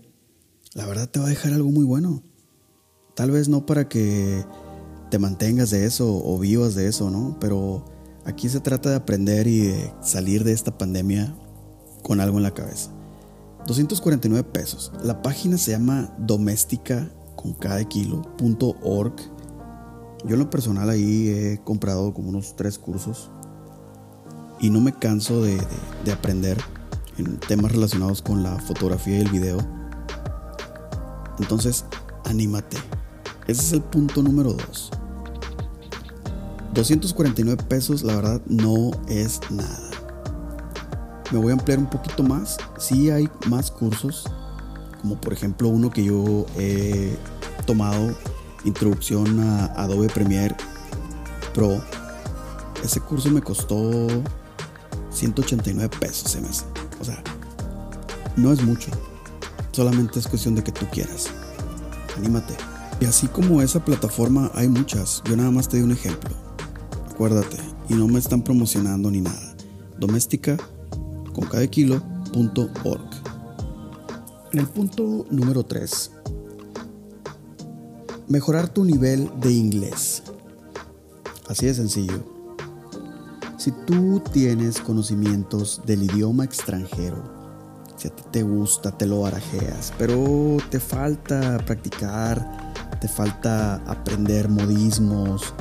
la 0.74 0.86
verdad 0.86 1.10
te 1.10 1.20
va 1.20 1.26
a 1.26 1.30
dejar 1.30 1.54
algo 1.54 1.70
muy 1.70 1.84
bueno. 1.84 2.24
Tal 3.16 3.32
vez 3.32 3.50
no 3.50 3.66
para 3.66 3.90
que 3.90 4.46
te 5.10 5.20
mantengas 5.20 5.70
de 5.70 5.86
eso 5.86 6.22
o 6.24 6.40
vivas 6.40 6.76
de 6.76 6.88
eso, 6.88 7.12
¿no? 7.12 7.38
Pero 7.40 7.86
aquí 8.26 8.48
se 8.48 8.62
trata 8.62 8.90
de 8.90 8.96
aprender 8.96 9.48
y 9.48 9.60
de 9.60 9.94
salir 10.02 10.44
de 10.44 10.54
esta 10.54 10.78
pandemia 10.78 11.36
con 12.04 12.22
algo 12.22 12.38
en 12.38 12.44
la 12.44 12.54
cabeza. 12.54 12.92
249 13.68 14.50
pesos. 14.52 14.92
La 15.04 15.22
página 15.22 15.58
se 15.58 15.72
llama 15.72 16.16
doméstica 16.18 17.12
con 17.36 17.54
cada 17.54 17.84
kilo.org. 17.84 19.16
Yo 20.26 20.34
en 20.34 20.40
lo 20.40 20.50
personal 20.50 20.90
ahí 20.90 21.28
he 21.30 21.62
comprado 21.64 22.14
como 22.14 22.30
unos 22.30 22.56
tres 22.56 22.80
cursos 22.80 23.30
y 24.60 24.70
no 24.70 24.80
me 24.80 24.94
canso 24.94 25.42
de, 25.42 25.60
de 26.06 26.12
aprender 26.12 26.58
temas 27.48 27.72
relacionados 27.72 28.22
con 28.22 28.44
la 28.44 28.58
fotografía 28.60 29.18
y 29.18 29.22
el 29.22 29.30
video. 29.30 29.58
Entonces, 31.40 31.86
anímate. 32.26 32.78
Ese 33.48 33.62
es 33.62 33.74
el 33.74 33.82
punto 33.82 34.22
número 34.22 34.54
2. 34.54 34.92
249 36.74 37.64
pesos, 37.68 38.04
la 38.04 38.16
verdad, 38.16 38.42
no 38.46 38.92
es 39.08 39.40
nada. 39.50 39.90
Me 41.32 41.40
voy 41.40 41.52
a 41.52 41.54
ampliar 41.54 41.80
un 41.80 41.90
poquito 41.90 42.24
más. 42.24 42.58
Sí 42.78 43.10
hay 43.10 43.30
más 43.48 43.72
cursos, 43.72 44.26
como 45.02 45.20
por 45.20 45.34
ejemplo 45.34 45.70
uno 45.70 45.90
que 45.90 46.04
yo 46.04 46.46
he 46.58 47.18
tomado, 47.66 48.16
Introducción 48.64 49.40
a 49.40 49.66
Adobe 49.82 50.08
Premiere 50.08 50.56
Pro. 51.54 51.82
Ese 52.84 53.00
curso 53.00 53.30
me 53.32 53.42
costó 53.42 54.08
189 55.10 55.98
pesos, 56.00 56.32
se 56.32 56.42
me 56.42 56.48
hace. 56.50 56.66
O 57.02 57.04
sea, 57.04 57.22
no 58.38 58.54
es 58.54 58.64
mucho. 58.64 58.92
Solamente 59.72 60.20
es 60.20 60.28
cuestión 60.28 60.54
de 60.54 60.64
que 60.64 60.72
tú 60.72 60.86
quieras. 60.92 61.28
Anímate. 62.16 62.54
Y 63.00 63.06
así 63.06 63.28
como 63.28 63.62
esa 63.64 63.84
plataforma 63.84 64.52
hay 64.54 64.68
muchas. 64.68 65.24
Yo 65.26 65.36
nada 65.36 65.50
más 65.50 65.68
te 65.68 65.78
doy 65.78 65.86
un 65.86 65.92
ejemplo. 65.92 66.30
Acuérdate. 67.10 67.58
Y 67.90 67.96
no 67.96 68.08
me 68.08 68.20
están 68.20 68.44
promocionando 68.44 69.10
ni 69.10 69.22
nada. 69.22 69.56
Doméstica 69.98 70.58
con. 71.34 71.50
En 74.54 74.60
el 74.60 74.68
punto 74.68 75.26
número 75.32 75.64
3. 75.64 76.12
Mejorar 78.28 78.70
tu 78.70 78.86
nivel 78.86 79.32
de 79.40 79.52
inglés. 79.52 80.22
Así 81.48 81.66
de 81.66 81.74
sencillo. 81.74 82.31
Si 83.62 83.72
tú 83.72 84.20
tienes 84.34 84.80
conocimientos 84.80 85.84
del 85.86 86.02
idioma 86.02 86.44
extranjero, 86.44 87.22
si 87.96 88.08
a 88.08 88.10
ti 88.10 88.24
te 88.32 88.42
gusta, 88.42 88.90
te 88.90 89.06
lo 89.06 89.22
barajeas, 89.22 89.94
pero 90.00 90.58
te 90.72 90.80
falta 90.80 91.60
practicar, 91.64 92.74
te 93.00 93.08
falta 93.08 93.76
aprender 93.86 94.50
modismos, 94.50 95.54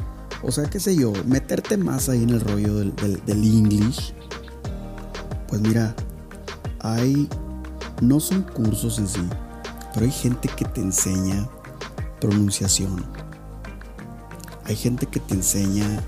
o 0.43 0.51
sea, 0.51 0.65
qué 0.71 0.81
sé 0.81 0.97
yo, 0.97 1.13
meterte 1.27 1.77
más 1.77 2.09
ahí 2.09 2.23
en 2.23 2.31
el 2.31 2.41
rollo 2.41 2.77
del, 2.77 2.97
del, 2.97 3.45
English, 3.45 4.15
pues 5.47 5.61
mira, 5.61 5.95
hay, 6.79 7.29
no 8.01 8.19
son 8.19 8.45
cursos 8.45 8.99
en 8.99 9.09
sí, 9.09 9.29
pero 9.93 10.07
hay 10.07 10.13
gente 10.13 10.49
que 10.49 10.65
te 10.65 10.81
enseña 10.81 11.47
pronunciación. 12.19 13.05
Hay 14.65 14.77
gente 14.77 15.05
que 15.05 15.21
te 15.21 15.35
enseña 15.35 16.03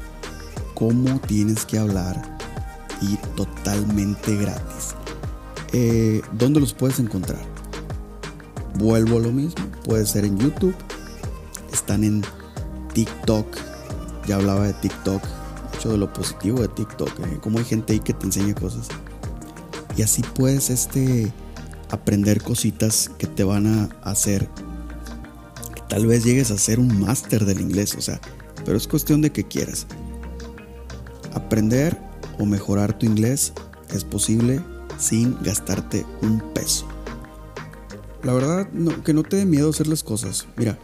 cómo 0.83 1.21
tienes 1.21 1.65
que 1.65 1.79
hablar 1.79 2.21
y 3.01 3.17
totalmente 3.37 4.35
gratis. 4.35 4.97
Eh, 5.73 6.23
¿Dónde 6.33 6.59
los 6.59 6.75
puedes 6.75 6.99
encontrar? 6.99 7.41
Vuelvo 8.81 9.19
a 9.19 9.21
lo 9.21 9.31
mismo. 9.31 9.65
Puede 9.85 10.05
ser 10.07 10.25
en 10.25 10.37
YouTube. 10.39 10.75
Están 11.73 12.03
en 12.03 12.25
TikTok. 12.95 13.47
Ya 14.27 14.35
hablaba 14.35 14.67
de 14.67 14.73
TikTok. 14.73 15.23
Mucho 15.73 15.93
de 15.93 15.99
lo 15.99 16.13
positivo 16.13 16.61
de 16.61 16.67
TikTok. 16.67 17.11
Eh, 17.21 17.39
como 17.41 17.61
hay 17.61 17.65
gente 17.65 17.93
ahí 17.93 18.01
que 18.01 18.13
te 18.13 18.27
enseña 18.27 18.53
cosas. 18.53 18.89
Y 19.97 20.03
así 20.03 20.23
puedes 20.35 20.69
este, 20.69 21.33
aprender 21.93 22.43
cositas 22.43 23.09
que 23.19 23.29
te 23.29 23.45
van 23.45 23.69
a 23.69 23.89
hacer. 24.03 24.49
Tal 25.89 26.09
vez 26.09 26.25
llegues 26.25 26.51
a 26.51 26.59
ser 26.59 26.81
un 26.81 27.01
máster 27.01 27.45
del 27.45 27.61
inglés. 27.61 27.95
O 27.95 28.01
sea, 28.01 28.21
pero 28.65 28.77
es 28.77 28.89
cuestión 28.89 29.23
de 29.23 29.31
que 29.31 29.45
quieras. 29.45 29.87
Aprender 31.35 31.99
o 32.39 32.47
mejorar 32.47 32.99
tu 32.99 33.07
inglés 33.07 33.53
es 33.91 34.05
posible 34.05 34.61
sin 34.99 35.37
gastarte 35.43 36.07
un 36.23 36.41
peso. 36.55 36.87
La 38.23 38.33
verdad, 38.33 38.69
que 39.05 39.15
no 39.15 39.23
te 39.25 39.37
dé 39.37 39.47
miedo 39.47 39.71
hacer 39.71 39.89
las 39.89 40.03
cosas. 40.03 40.47
Mira, 40.57 40.79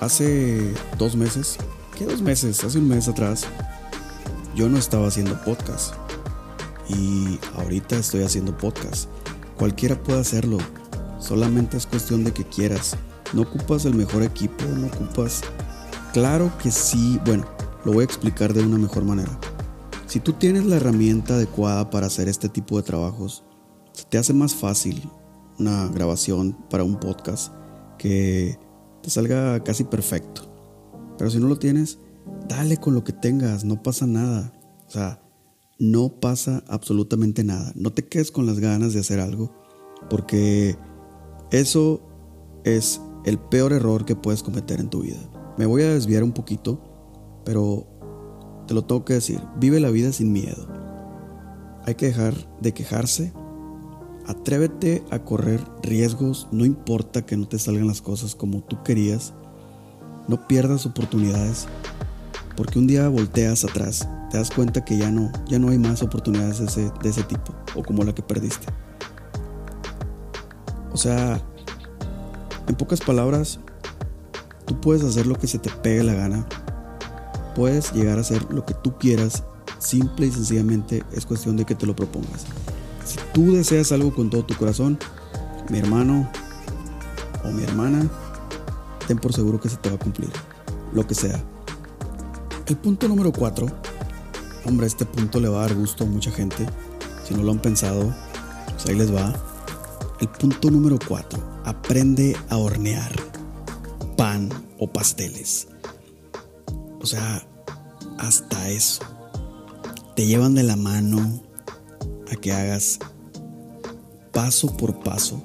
hace 0.00 0.74
dos 0.98 1.14
meses, 1.14 1.56
¿qué 1.96 2.04
dos 2.04 2.20
meses? 2.20 2.64
Hace 2.64 2.78
un 2.78 2.88
mes 2.88 3.08
atrás, 3.08 3.44
yo 4.56 4.68
no 4.68 4.78
estaba 4.78 5.06
haciendo 5.06 5.40
podcast. 5.44 5.94
Y 6.88 7.38
ahorita 7.56 7.96
estoy 7.96 8.22
haciendo 8.22 8.56
podcast. 8.56 9.08
Cualquiera 9.56 10.02
puede 10.02 10.20
hacerlo. 10.20 10.58
Solamente 11.20 11.76
es 11.76 11.86
cuestión 11.86 12.24
de 12.24 12.32
que 12.32 12.44
quieras. 12.44 12.96
No 13.34 13.42
ocupas 13.42 13.84
el 13.84 13.94
mejor 13.94 14.22
equipo, 14.22 14.64
no 14.64 14.86
ocupas... 14.86 15.42
Claro 16.12 16.50
que 16.62 16.70
sí, 16.70 17.20
bueno, 17.26 17.44
lo 17.84 17.92
voy 17.92 18.00
a 18.00 18.04
explicar 18.04 18.54
de 18.54 18.62
una 18.62 18.78
mejor 18.78 19.04
manera. 19.04 19.38
Si 20.08 20.20
tú 20.20 20.32
tienes 20.32 20.64
la 20.64 20.76
herramienta 20.76 21.34
adecuada 21.34 21.90
para 21.90 22.06
hacer 22.06 22.28
este 22.28 22.48
tipo 22.48 22.78
de 22.78 22.82
trabajos, 22.82 23.44
te 24.08 24.16
hace 24.16 24.32
más 24.32 24.54
fácil 24.54 25.02
una 25.58 25.86
grabación 25.88 26.56
para 26.70 26.82
un 26.82 26.98
podcast 26.98 27.52
que 27.98 28.58
te 29.02 29.10
salga 29.10 29.62
casi 29.62 29.84
perfecto. 29.84 30.50
Pero 31.18 31.30
si 31.30 31.38
no 31.38 31.46
lo 31.46 31.58
tienes, 31.58 31.98
dale 32.48 32.78
con 32.78 32.94
lo 32.94 33.04
que 33.04 33.12
tengas, 33.12 33.66
no 33.66 33.82
pasa 33.82 34.06
nada. 34.06 34.54
O 34.86 34.90
sea, 34.90 35.20
no 35.78 36.08
pasa 36.20 36.64
absolutamente 36.68 37.44
nada. 37.44 37.70
No 37.74 37.92
te 37.92 38.06
quedes 38.06 38.30
con 38.30 38.46
las 38.46 38.60
ganas 38.60 38.94
de 38.94 39.00
hacer 39.00 39.20
algo, 39.20 39.52
porque 40.08 40.78
eso 41.50 42.00
es 42.64 42.98
el 43.26 43.38
peor 43.38 43.74
error 43.74 44.06
que 44.06 44.16
puedes 44.16 44.42
cometer 44.42 44.80
en 44.80 44.88
tu 44.88 45.02
vida. 45.02 45.18
Me 45.58 45.66
voy 45.66 45.82
a 45.82 45.92
desviar 45.92 46.22
un 46.22 46.32
poquito, 46.32 46.80
pero 47.44 47.97
te 48.68 48.74
lo 48.74 48.84
tengo 48.84 49.04
que 49.04 49.14
decir, 49.14 49.40
vive 49.58 49.80
la 49.80 49.90
vida 49.90 50.12
sin 50.12 50.30
miedo. 50.30 50.68
Hay 51.86 51.94
que 51.94 52.06
dejar 52.06 52.34
de 52.60 52.74
quejarse. 52.74 53.32
Atrévete 54.26 55.02
a 55.10 55.20
correr 55.20 55.64
riesgos, 55.82 56.48
no 56.52 56.66
importa 56.66 57.24
que 57.24 57.38
no 57.38 57.48
te 57.48 57.58
salgan 57.58 57.86
las 57.86 58.02
cosas 58.02 58.34
como 58.34 58.60
tú 58.60 58.82
querías. 58.82 59.32
No 60.28 60.46
pierdas 60.46 60.84
oportunidades, 60.84 61.66
porque 62.56 62.78
un 62.78 62.86
día 62.86 63.08
volteas 63.08 63.64
atrás, 63.64 64.06
te 64.30 64.36
das 64.36 64.50
cuenta 64.50 64.84
que 64.84 64.98
ya 64.98 65.10
no, 65.10 65.32
ya 65.48 65.58
no 65.58 65.70
hay 65.70 65.78
más 65.78 66.02
oportunidades 66.02 66.58
de 66.58 66.66
ese, 66.66 66.92
de 67.02 67.08
ese 67.08 67.22
tipo, 67.22 67.54
o 67.74 67.82
como 67.82 68.04
la 68.04 68.14
que 68.14 68.22
perdiste. 68.22 68.66
O 70.92 70.98
sea, 70.98 71.40
en 72.66 72.74
pocas 72.74 73.00
palabras, 73.00 73.60
tú 74.66 74.78
puedes 74.78 75.02
hacer 75.04 75.26
lo 75.26 75.36
que 75.36 75.46
se 75.46 75.58
te 75.58 75.70
pegue 75.70 76.04
la 76.04 76.12
gana, 76.12 76.46
puedes 77.58 77.92
llegar 77.92 78.18
a 78.18 78.20
hacer 78.20 78.46
lo 78.52 78.64
que 78.64 78.72
tú 78.72 78.96
quieras, 78.98 79.42
simple 79.80 80.26
y 80.26 80.30
sencillamente 80.30 81.02
es 81.10 81.26
cuestión 81.26 81.56
de 81.56 81.64
que 81.64 81.74
te 81.74 81.86
lo 81.86 81.96
propongas. 81.96 82.46
Si 83.04 83.18
tú 83.34 83.52
deseas 83.52 83.90
algo 83.90 84.14
con 84.14 84.30
todo 84.30 84.44
tu 84.44 84.54
corazón, 84.54 84.96
mi 85.68 85.80
hermano 85.80 86.30
o 87.44 87.48
mi 87.48 87.64
hermana, 87.64 88.08
ten 89.08 89.18
por 89.18 89.32
seguro 89.32 89.60
que 89.60 89.68
se 89.68 89.76
te 89.76 89.88
va 89.88 89.96
a 89.96 89.98
cumplir, 89.98 90.30
lo 90.92 91.04
que 91.04 91.16
sea. 91.16 91.42
El 92.66 92.76
punto 92.76 93.08
número 93.08 93.32
4, 93.32 93.66
hombre, 94.64 94.86
este 94.86 95.04
punto 95.04 95.40
le 95.40 95.48
va 95.48 95.58
a 95.58 95.66
dar 95.66 95.74
gusto 95.74 96.04
a 96.04 96.06
mucha 96.06 96.30
gente. 96.30 96.64
Si 97.26 97.34
no 97.34 97.42
lo 97.42 97.50
han 97.50 97.60
pensado, 97.60 98.14
pues 98.68 98.86
ahí 98.86 98.94
les 98.94 99.12
va. 99.12 99.34
El 100.20 100.28
punto 100.28 100.70
número 100.70 100.96
4, 101.08 101.62
aprende 101.64 102.36
a 102.50 102.56
hornear 102.56 103.10
pan 104.16 104.48
o 104.78 104.86
pasteles. 104.92 105.66
O 107.00 107.06
sea, 107.06 107.42
hasta 108.18 108.68
eso. 108.68 109.02
Te 110.16 110.26
llevan 110.26 110.54
de 110.54 110.62
la 110.64 110.76
mano 110.76 111.42
a 112.30 112.36
que 112.36 112.52
hagas 112.52 112.98
paso 114.32 114.76
por 114.76 115.00
paso 115.00 115.42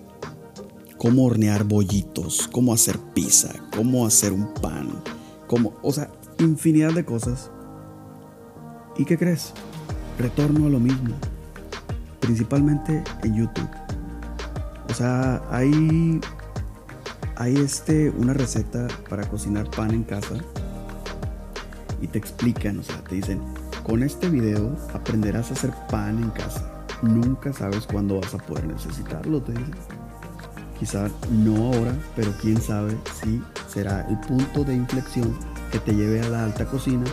cómo 0.98 1.25
hornear 1.25 1.63
bollitos, 1.63 2.48
cómo 2.51 2.74
hacer 2.74 2.98
pizza, 3.13 3.50
cómo 3.75 4.05
hacer 4.05 4.31
un 4.31 4.53
pan, 4.53 4.89
cómo, 5.48 5.74
o 5.81 5.91
sea, 5.91 6.10
infinidad 6.39 6.93
de 6.93 7.05
cosas. 7.05 7.51
¿Y 8.98 9.05
qué 9.05 9.17
crees? 9.17 9.53
Retorno 10.17 10.67
a 10.67 10.69
lo 10.69 10.79
mismo, 10.79 11.15
principalmente 12.19 13.03
en 13.24 13.36
YouTube. 13.36 13.69
O 14.89 14.93
sea, 14.93 15.43
hay 15.50 16.22
hay 17.36 17.55
este 17.57 18.10
una 18.12 18.33
receta 18.33 18.88
para 19.10 19.27
cocinar 19.27 19.69
pan 19.72 19.91
en 19.91 20.03
casa 20.03 20.36
y 22.03 22.07
te 22.07 22.19
explican, 22.19 22.79
o 22.79 22.83
sea, 22.83 23.01
te 23.05 23.15
dicen, 23.15 23.41
con 23.81 24.03
este 24.03 24.27
video 24.27 24.75
aprenderás 24.93 25.50
a 25.50 25.53
hacer 25.53 25.74
pan 25.89 26.22
en 26.22 26.29
casa. 26.31 26.86
Nunca 27.01 27.53
sabes 27.53 27.88
cuándo 27.88 28.19
vas 28.19 28.33
a 28.33 28.39
poder 28.39 28.65
necesitarlo, 28.67 29.41
te 29.41 29.53
dicen. 29.53 29.74
quizá 30.77 31.07
no 31.31 31.74
ahora, 31.74 31.95
pero 32.15 32.33
quién 32.41 32.62
sabe 32.62 32.98
si 33.22 33.41
será 33.69 34.05
el 34.10 34.19
punto 34.19 34.65
de 34.65 34.75
inflexión 34.75 35.33
que 35.72 35.79
te 35.79 35.95
lleve 35.95 36.22
a 36.22 36.29
la 36.29 36.43
alta 36.43 36.65
cocina 36.65 37.05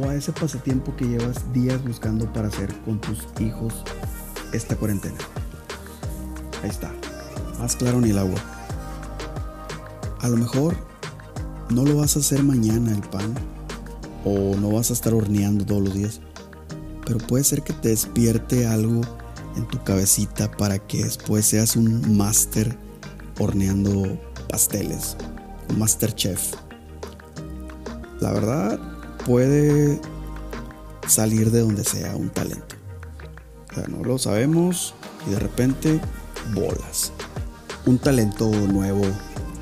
o 0.00 0.08
a 0.08 0.14
ese 0.14 0.30
pasatiempo 0.30 0.94
que 0.94 1.08
llevas 1.08 1.52
días 1.52 1.82
buscando 1.82 2.32
para 2.32 2.48
hacer 2.48 2.72
con 2.84 3.00
tus 3.00 3.26
hijos 3.40 3.74
esta 4.52 4.76
cuarentena. 4.76 5.18
Ahí 6.62 6.70
está, 6.70 6.92
más 7.58 7.74
claro 7.74 8.00
ni 8.00 8.10
el 8.10 8.18
agua. 8.18 8.38
A 10.20 10.28
lo 10.28 10.36
mejor 10.36 10.89
no 11.70 11.84
lo 11.84 11.96
vas 11.96 12.16
a 12.16 12.20
hacer 12.20 12.42
mañana 12.42 12.92
el 12.92 13.00
pan 13.00 13.34
o 14.24 14.56
no 14.56 14.70
vas 14.70 14.90
a 14.90 14.92
estar 14.92 15.14
horneando 15.14 15.64
todos 15.64 15.82
los 15.82 15.94
días, 15.94 16.20
pero 17.06 17.18
puede 17.18 17.44
ser 17.44 17.62
que 17.62 17.72
te 17.72 17.90
despierte 17.90 18.66
algo 18.66 19.00
en 19.56 19.66
tu 19.68 19.82
cabecita 19.82 20.50
para 20.50 20.78
que 20.78 21.04
después 21.04 21.46
seas 21.46 21.76
un 21.76 22.16
máster 22.16 22.76
horneando 23.38 24.20
pasteles, 24.48 25.16
un 25.68 25.78
master 25.78 26.14
chef. 26.14 26.54
La 28.20 28.32
verdad, 28.32 28.78
puede 29.24 30.00
salir 31.06 31.50
de 31.50 31.60
donde 31.60 31.84
sea 31.84 32.16
un 32.16 32.30
talento. 32.30 32.76
no 33.88 34.04
lo 34.04 34.18
sabemos 34.18 34.94
y 35.26 35.30
de 35.30 35.38
repente 35.38 36.00
bolas. 36.54 37.12
Un 37.86 37.98
talento 37.98 38.50
nuevo 38.50 39.02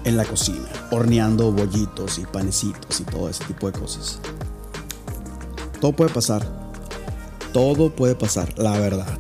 en 0.09 0.17
la 0.17 0.25
cocina, 0.25 0.67
horneando 0.91 1.53
bollitos 1.53 2.19
y 2.19 2.25
panecitos 2.25 3.01
y 3.01 3.05
todo 3.05 3.29
ese 3.29 3.45
tipo 3.45 3.71
de 3.71 3.79
cosas. 3.79 4.21
Todo 5.81 5.93
puede 5.93 6.11
pasar. 6.11 6.47
Todo 7.53 7.95
puede 7.95 8.15
pasar, 8.15 8.59
la 8.59 8.79
verdad. 8.79 9.19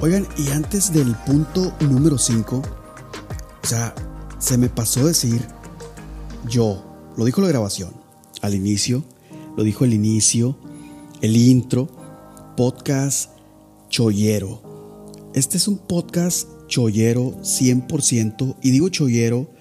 Oigan, 0.00 0.26
y 0.36 0.50
antes 0.50 0.92
del 0.92 1.14
punto 1.26 1.72
número 1.80 2.18
5, 2.18 2.56
o 3.62 3.66
sea, 3.66 3.94
se 4.38 4.58
me 4.58 4.68
pasó 4.68 5.06
decir, 5.06 5.46
yo, 6.48 6.84
lo 7.16 7.24
dijo 7.24 7.40
la 7.40 7.48
grabación, 7.48 7.90
al 8.42 8.54
inicio, 8.54 9.02
lo 9.56 9.64
dijo 9.64 9.84
el 9.84 9.94
inicio, 9.94 10.58
el 11.22 11.36
intro, 11.36 11.88
podcast 12.56 13.30
chollero. 13.88 14.62
Este 15.34 15.56
es 15.56 15.68
un 15.68 15.78
podcast 15.78 16.48
chollero 16.66 17.32
100% 17.42 18.56
y 18.62 18.70
digo 18.70 18.88
chollero 18.88 19.53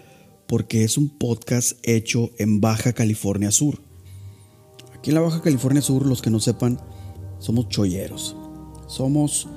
porque 0.53 0.83
es 0.83 1.00
un 1.00 1.10
podcast 1.10 1.79
hecho 1.81 2.29
en 2.38 2.62
Baja 2.62 2.93
California 2.93 3.50
Sur. 3.50 3.81
Aquí 4.95 5.10
en 5.10 5.15
la 5.15 5.22
Baja 5.22 5.41
California 5.41 5.81
Sur, 5.81 6.05
los 6.05 6.22
que 6.22 6.29
no 6.29 6.39
sepan, 6.39 6.79
somos 7.39 7.69
cholleros. 7.69 8.36
Somos 8.86 9.48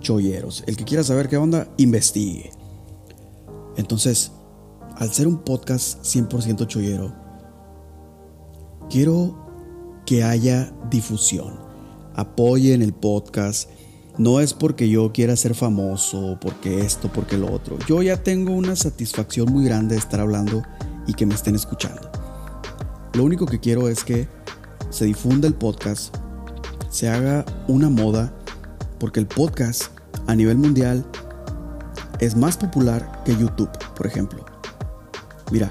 cholleros. 0.00 0.64
El 0.66 0.78
que 0.78 0.84
quiera 0.84 1.04
saber 1.04 1.28
qué 1.28 1.36
onda, 1.36 1.70
investigue. 1.76 2.52
Entonces, 3.76 4.32
al 4.94 5.12
ser 5.12 5.28
un 5.28 5.44
podcast 5.44 6.02
100% 6.02 6.66
chollero, 6.66 7.14
quiero 8.88 9.36
que 10.06 10.24
haya 10.24 10.74
difusión. 10.90 11.60
Apoyen 12.14 12.80
el 12.80 12.94
podcast. 12.94 13.68
No 14.18 14.40
es 14.40 14.54
porque 14.54 14.88
yo 14.88 15.12
quiera 15.12 15.36
ser 15.36 15.54
famoso, 15.54 16.38
porque 16.40 16.80
esto, 16.80 17.12
porque 17.12 17.36
lo 17.36 17.52
otro. 17.52 17.78
Yo 17.86 18.02
ya 18.02 18.22
tengo 18.22 18.52
una 18.52 18.74
satisfacción 18.74 19.52
muy 19.52 19.66
grande 19.66 19.94
de 19.94 20.00
estar 20.00 20.20
hablando 20.20 20.62
y 21.06 21.12
que 21.12 21.26
me 21.26 21.34
estén 21.34 21.54
escuchando. 21.54 22.10
Lo 23.12 23.24
único 23.24 23.44
que 23.44 23.60
quiero 23.60 23.88
es 23.88 24.04
que 24.04 24.26
se 24.88 25.04
difunda 25.04 25.46
el 25.46 25.54
podcast, 25.54 26.16
se 26.88 27.10
haga 27.10 27.44
una 27.68 27.90
moda, 27.90 28.32
porque 28.98 29.20
el 29.20 29.26
podcast 29.26 29.84
a 30.26 30.34
nivel 30.34 30.56
mundial 30.56 31.04
es 32.18 32.36
más 32.36 32.56
popular 32.56 33.22
que 33.26 33.36
YouTube, 33.36 33.70
por 33.94 34.06
ejemplo. 34.06 34.46
Mira, 35.52 35.70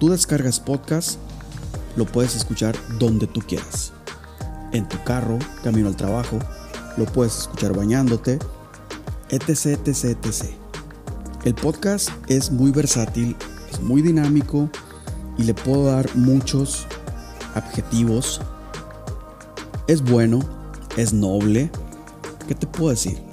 tú 0.00 0.08
descargas 0.08 0.60
podcast, 0.60 1.18
lo 1.94 2.06
puedes 2.06 2.34
escuchar 2.34 2.74
donde 2.98 3.26
tú 3.26 3.40
quieras. 3.40 3.92
En 4.72 4.88
tu 4.88 5.02
carro, 5.04 5.38
camino 5.62 5.88
al 5.88 5.96
trabajo, 5.96 6.38
lo 6.96 7.04
puedes 7.06 7.38
escuchar 7.38 7.76
bañándote, 7.76 8.38
etc, 9.30 9.78
etc, 9.86 10.04
etc. 10.04 10.44
El 11.44 11.54
podcast 11.54 12.10
es 12.28 12.50
muy 12.50 12.70
versátil, 12.70 13.36
es 13.72 13.80
muy 13.80 14.02
dinámico 14.02 14.70
y 15.38 15.44
le 15.44 15.54
puedo 15.54 15.86
dar 15.86 16.14
muchos 16.16 16.86
adjetivos. 17.54 18.40
Es 19.86 20.02
bueno, 20.02 20.40
es 20.96 21.12
noble. 21.12 21.70
¿Qué 22.48 22.54
te 22.54 22.66
puedo 22.66 22.90
decir? 22.90 23.26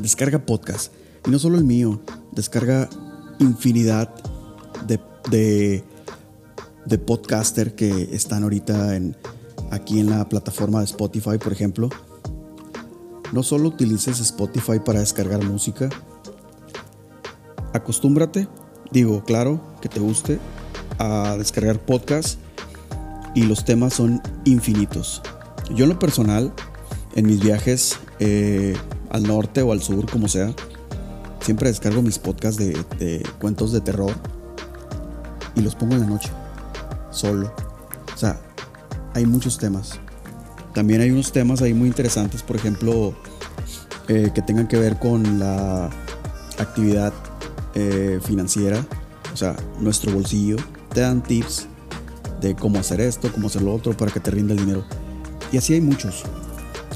descarga 0.00 0.38
podcast. 0.38 0.92
Y 1.26 1.30
no 1.30 1.38
solo 1.38 1.58
el 1.58 1.64
mío, 1.64 2.00
descarga 2.32 2.88
infinidad 3.38 4.12
de, 4.86 5.00
de, 5.30 5.84
de 6.86 6.98
podcaster 6.98 7.74
que 7.74 8.08
están 8.12 8.42
ahorita 8.42 8.96
en, 8.96 9.16
aquí 9.70 10.00
en 10.00 10.10
la 10.10 10.28
plataforma 10.28 10.80
de 10.80 10.86
Spotify, 10.86 11.38
por 11.38 11.52
ejemplo. 11.52 11.90
No 13.32 13.42
solo 13.42 13.68
utilices 13.68 14.20
Spotify 14.20 14.80
para 14.84 15.00
descargar 15.00 15.44
música. 15.44 15.88
Acostúmbrate, 17.72 18.48
digo, 18.90 19.24
claro, 19.24 19.60
que 19.80 19.88
te 19.88 20.00
guste, 20.00 20.40
a 20.98 21.36
descargar 21.38 21.78
podcast 21.78 22.38
y 23.34 23.44
los 23.44 23.64
temas 23.64 23.94
son 23.94 24.20
infinitos. 24.44 25.22
Yo 25.74 25.84
en 25.84 25.90
lo 25.90 25.98
personal, 25.98 26.52
en 27.14 27.26
mis 27.26 27.40
viajes, 27.40 27.98
eh, 28.18 28.76
al 29.10 29.22
norte 29.24 29.62
o 29.62 29.72
al 29.72 29.82
sur, 29.82 30.10
como 30.10 30.28
sea, 30.28 30.52
siempre 31.40 31.68
descargo 31.68 32.02
mis 32.02 32.18
podcasts 32.18 32.58
de, 32.58 33.26
cuentos 33.40 33.72
de 33.72 33.80
terror 33.80 34.12
y 35.54 35.62
los 35.62 35.74
pongo 35.74 35.94
en 35.94 36.00
la 36.00 36.06
noche, 36.06 36.30
solo. 37.10 37.52
O 38.14 38.16
sea, 38.16 38.40
hay 39.14 39.26
muchos 39.26 39.58
temas. 39.58 39.98
También 40.74 41.00
hay 41.00 41.10
unos 41.10 41.32
temas 41.32 41.62
ahí 41.62 41.74
muy 41.74 41.88
interesantes, 41.88 42.42
por 42.42 42.56
ejemplo, 42.56 43.14
eh, 44.08 44.30
que 44.34 44.42
tengan 44.42 44.68
que 44.68 44.78
ver 44.78 44.98
con 44.98 45.38
la 45.38 45.90
actividad 46.58 47.12
eh, 47.74 48.20
financiera, 48.24 48.84
o 49.32 49.36
sea, 49.36 49.56
nuestro 49.80 50.12
bolsillo. 50.12 50.56
Te 50.92 51.00
dan 51.00 51.22
tips 51.22 51.66
de 52.40 52.54
cómo 52.54 52.78
hacer 52.78 53.00
esto, 53.00 53.30
cómo 53.32 53.48
hacer 53.48 53.62
lo 53.62 53.74
otro 53.74 53.96
para 53.96 54.10
que 54.10 54.20
te 54.20 54.30
rinda 54.30 54.54
el 54.54 54.60
dinero. 54.60 54.84
Y 55.52 55.58
así 55.58 55.74
hay 55.74 55.80
muchos. 55.80 56.24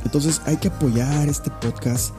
Entonces 0.05 0.41
hay 0.45 0.57
que 0.57 0.69
apoyar 0.69 1.29
este 1.29 1.51
podcast. 1.51 2.15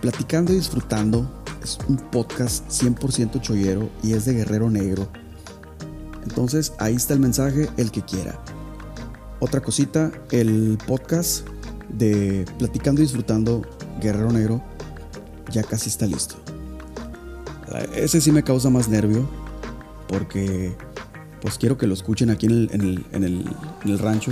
Platicando 0.00 0.52
y 0.52 0.56
disfrutando 0.56 1.30
es 1.62 1.78
un 1.88 1.96
podcast 1.96 2.68
100% 2.68 3.40
chollero 3.40 3.88
y 4.02 4.14
es 4.14 4.24
de 4.24 4.34
Guerrero 4.34 4.68
Negro. 4.68 5.08
Entonces 6.24 6.72
ahí 6.78 6.96
está 6.96 7.14
el 7.14 7.20
mensaje, 7.20 7.68
el 7.76 7.90
que 7.90 8.02
quiera. 8.02 8.42
Otra 9.42 9.60
cosita, 9.60 10.12
el 10.30 10.78
podcast 10.86 11.44
de 11.88 12.44
Platicando 12.60 13.00
y 13.00 13.04
disfrutando 13.06 13.62
Guerrero 14.00 14.30
Negro 14.30 14.62
ya 15.50 15.64
casi 15.64 15.88
está 15.88 16.06
listo. 16.06 16.36
Ese 17.92 18.20
sí 18.20 18.30
me 18.30 18.44
causa 18.44 18.70
más 18.70 18.88
nervio 18.88 19.28
porque 20.06 20.76
pues 21.40 21.58
quiero 21.58 21.76
que 21.76 21.88
lo 21.88 21.94
escuchen 21.94 22.30
aquí 22.30 22.46
en 22.46 22.52
el, 22.52 22.70
en 23.10 23.24
el, 23.24 23.56
en 23.82 23.90
el, 23.90 23.98
rancho. 23.98 24.30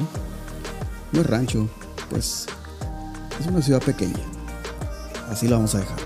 No 1.11 1.23
es 1.23 1.27
rancho, 1.27 1.69
pues 2.09 2.47
es 3.41 3.47
una 3.49 3.63
ciudad 3.63 3.83
pequeña. 3.83 4.21
Así 5.29 5.49
la 5.49 5.57
vamos 5.57 5.75
a 5.75 5.81
dejar. 5.81 5.99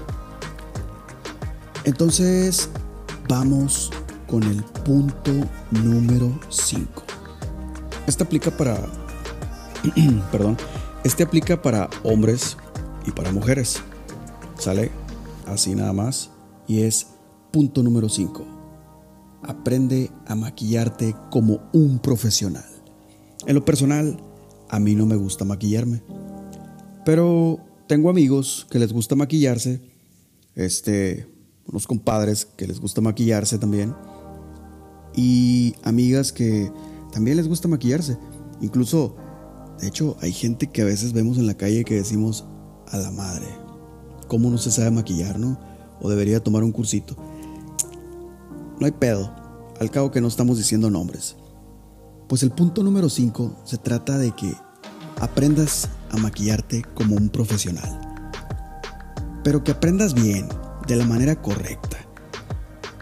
Entonces, 1.84 2.70
vamos 3.28 3.90
con 4.26 4.44
el 4.44 4.62
punto 4.62 5.30
número 5.72 6.40
5. 6.48 7.03
Este 8.06 8.22
aplica 8.22 8.50
para... 8.50 8.76
perdón. 10.32 10.56
Este 11.04 11.22
aplica 11.22 11.60
para 11.60 11.88
hombres 12.02 12.56
y 13.06 13.10
para 13.10 13.32
mujeres. 13.32 13.80
¿Sale? 14.58 14.90
Así 15.46 15.74
nada 15.74 15.92
más. 15.92 16.30
Y 16.66 16.82
es 16.82 17.06
punto 17.50 17.82
número 17.82 18.08
5. 18.08 18.44
Aprende 19.42 20.10
a 20.26 20.34
maquillarte 20.34 21.14
como 21.30 21.60
un 21.72 21.98
profesional. 21.98 22.64
En 23.46 23.54
lo 23.54 23.64
personal, 23.64 24.18
a 24.68 24.80
mí 24.80 24.94
no 24.94 25.06
me 25.06 25.16
gusta 25.16 25.44
maquillarme. 25.44 26.02
Pero 27.04 27.60
tengo 27.86 28.08
amigos 28.08 28.66
que 28.70 28.78
les 28.78 28.92
gusta 28.92 29.14
maquillarse, 29.14 29.80
este, 30.54 31.28
unos 31.66 31.86
compadres 31.86 32.46
que 32.46 32.66
les 32.66 32.80
gusta 32.80 33.02
maquillarse 33.02 33.58
también, 33.58 33.94
y 35.14 35.74
amigas 35.82 36.32
que 36.32 36.72
también 37.14 37.36
les 37.36 37.46
gusta 37.46 37.68
maquillarse. 37.68 38.18
Incluso, 38.60 39.14
de 39.78 39.86
hecho, 39.86 40.16
hay 40.20 40.32
gente 40.32 40.66
que 40.66 40.82
a 40.82 40.84
veces 40.84 41.12
vemos 41.12 41.38
en 41.38 41.46
la 41.46 41.54
calle 41.54 41.84
que 41.84 41.94
decimos, 41.94 42.44
a 42.90 42.96
la 42.96 43.12
madre, 43.12 43.46
¿cómo 44.26 44.50
no 44.50 44.58
se 44.58 44.72
sabe 44.72 44.90
maquillar, 44.90 45.38
no? 45.38 45.56
O 46.00 46.10
debería 46.10 46.42
tomar 46.42 46.64
un 46.64 46.72
cursito. 46.72 47.16
No 48.80 48.86
hay 48.86 48.90
pedo, 48.90 49.32
al 49.78 49.92
cabo 49.92 50.10
que 50.10 50.20
no 50.20 50.26
estamos 50.26 50.58
diciendo 50.58 50.90
nombres. 50.90 51.36
Pues 52.28 52.42
el 52.42 52.50
punto 52.50 52.82
número 52.82 53.08
5 53.08 53.60
se 53.62 53.78
trata 53.78 54.18
de 54.18 54.32
que 54.32 54.52
aprendas 55.20 55.88
a 56.10 56.16
maquillarte 56.16 56.82
como 56.94 57.14
un 57.14 57.28
profesional. 57.28 58.24
Pero 59.44 59.62
que 59.62 59.70
aprendas 59.70 60.14
bien, 60.14 60.48
de 60.88 60.96
la 60.96 61.06
manera 61.06 61.40
correcta. 61.40 61.98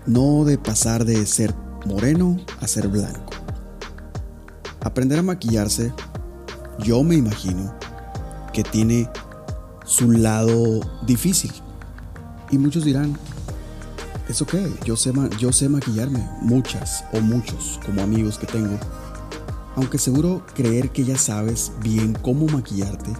No 0.07 0.45
de 0.45 0.59
pasar 0.59 1.07
de 1.07 1.25
ser 1.25 1.55
moreno 1.87 2.37
a 2.61 2.69
ser 2.69 2.89
blanco. 2.89 3.32
Aprender 4.85 5.19
a 5.19 5.23
maquillarse, 5.23 5.93
yo 6.81 7.03
me 7.05 7.15
imagino 7.15 7.75
que 8.53 8.63
tiene 8.65 9.09
su 9.85 10.11
lado 10.11 10.81
difícil. 11.07 11.53
Y 12.51 12.59
muchos 12.59 12.85
dirán, 12.85 13.17
es 14.29 14.43
ok, 14.43 14.55
yo 14.85 14.97
sé, 14.97 15.13
yo 15.39 15.53
sé 15.53 15.69
maquillarme, 15.69 16.29
muchas 16.41 17.05
o 17.13 17.21
muchos 17.21 17.81
como 17.85 18.03
amigos 18.03 18.39
que 18.39 18.47
tengo. 18.47 18.79
Aunque 19.77 19.99
seguro 19.99 20.45
creer 20.55 20.91
que 20.91 21.05
ya 21.05 21.17
sabes 21.17 21.73
bien 21.81 22.13
cómo 22.21 22.47
maquillarte, 22.47 23.11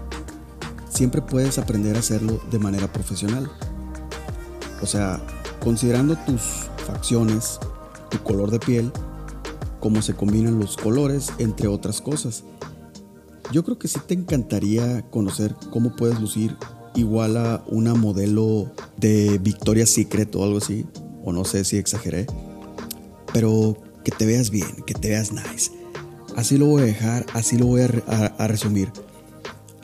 siempre 0.89 1.23
puedes 1.23 1.59
aprender 1.59 1.97
a 1.97 2.01
hacerlo 2.01 2.41
de 2.51 2.59
manera 2.59 2.93
profesional. 2.93 3.51
O 4.83 4.87
sea, 4.87 5.21
considerando 5.61 6.17
tus 6.17 6.43
facciones, 6.87 7.59
tu 8.11 8.19
color 8.23 8.51
de 8.51 8.59
piel, 8.59 8.93
cómo 9.83 10.01
se 10.01 10.15
combinan 10.15 10.61
los 10.61 10.77
colores, 10.77 11.33
entre 11.39 11.67
otras 11.67 12.01
cosas. 12.01 12.45
Yo 13.51 13.65
creo 13.65 13.81
que 13.81 13.89
sí 13.89 13.99
te 14.07 14.15
encantaría 14.15 15.03
conocer 15.11 15.57
cómo 15.71 15.97
puedes 15.97 16.21
lucir 16.21 16.57
igual 16.95 17.37
a 17.37 17.65
una 17.67 17.95
modelo 17.95 18.71
de 18.97 19.39
Victoria's 19.43 19.91
Secret 19.91 20.35
o 20.37 20.45
algo 20.45 20.59
así, 20.59 20.87
o 21.25 21.33
no 21.33 21.45
sé 21.45 21.65
si 21.65 21.79
exageré, 21.79 22.27
pero 23.33 23.77
que 24.05 24.13
te 24.13 24.25
veas 24.25 24.51
bien, 24.51 24.69
que 24.87 24.95
te 24.95 25.09
veas 25.09 25.33
nice. 25.33 25.73
Así 26.37 26.59
lo 26.59 26.67
voy 26.67 26.83
a 26.83 26.87
dejar, 26.87 27.27
así 27.35 27.59
lo 27.59 27.67
voy 27.67 27.83
a, 27.83 28.47
resumir. 28.47 28.93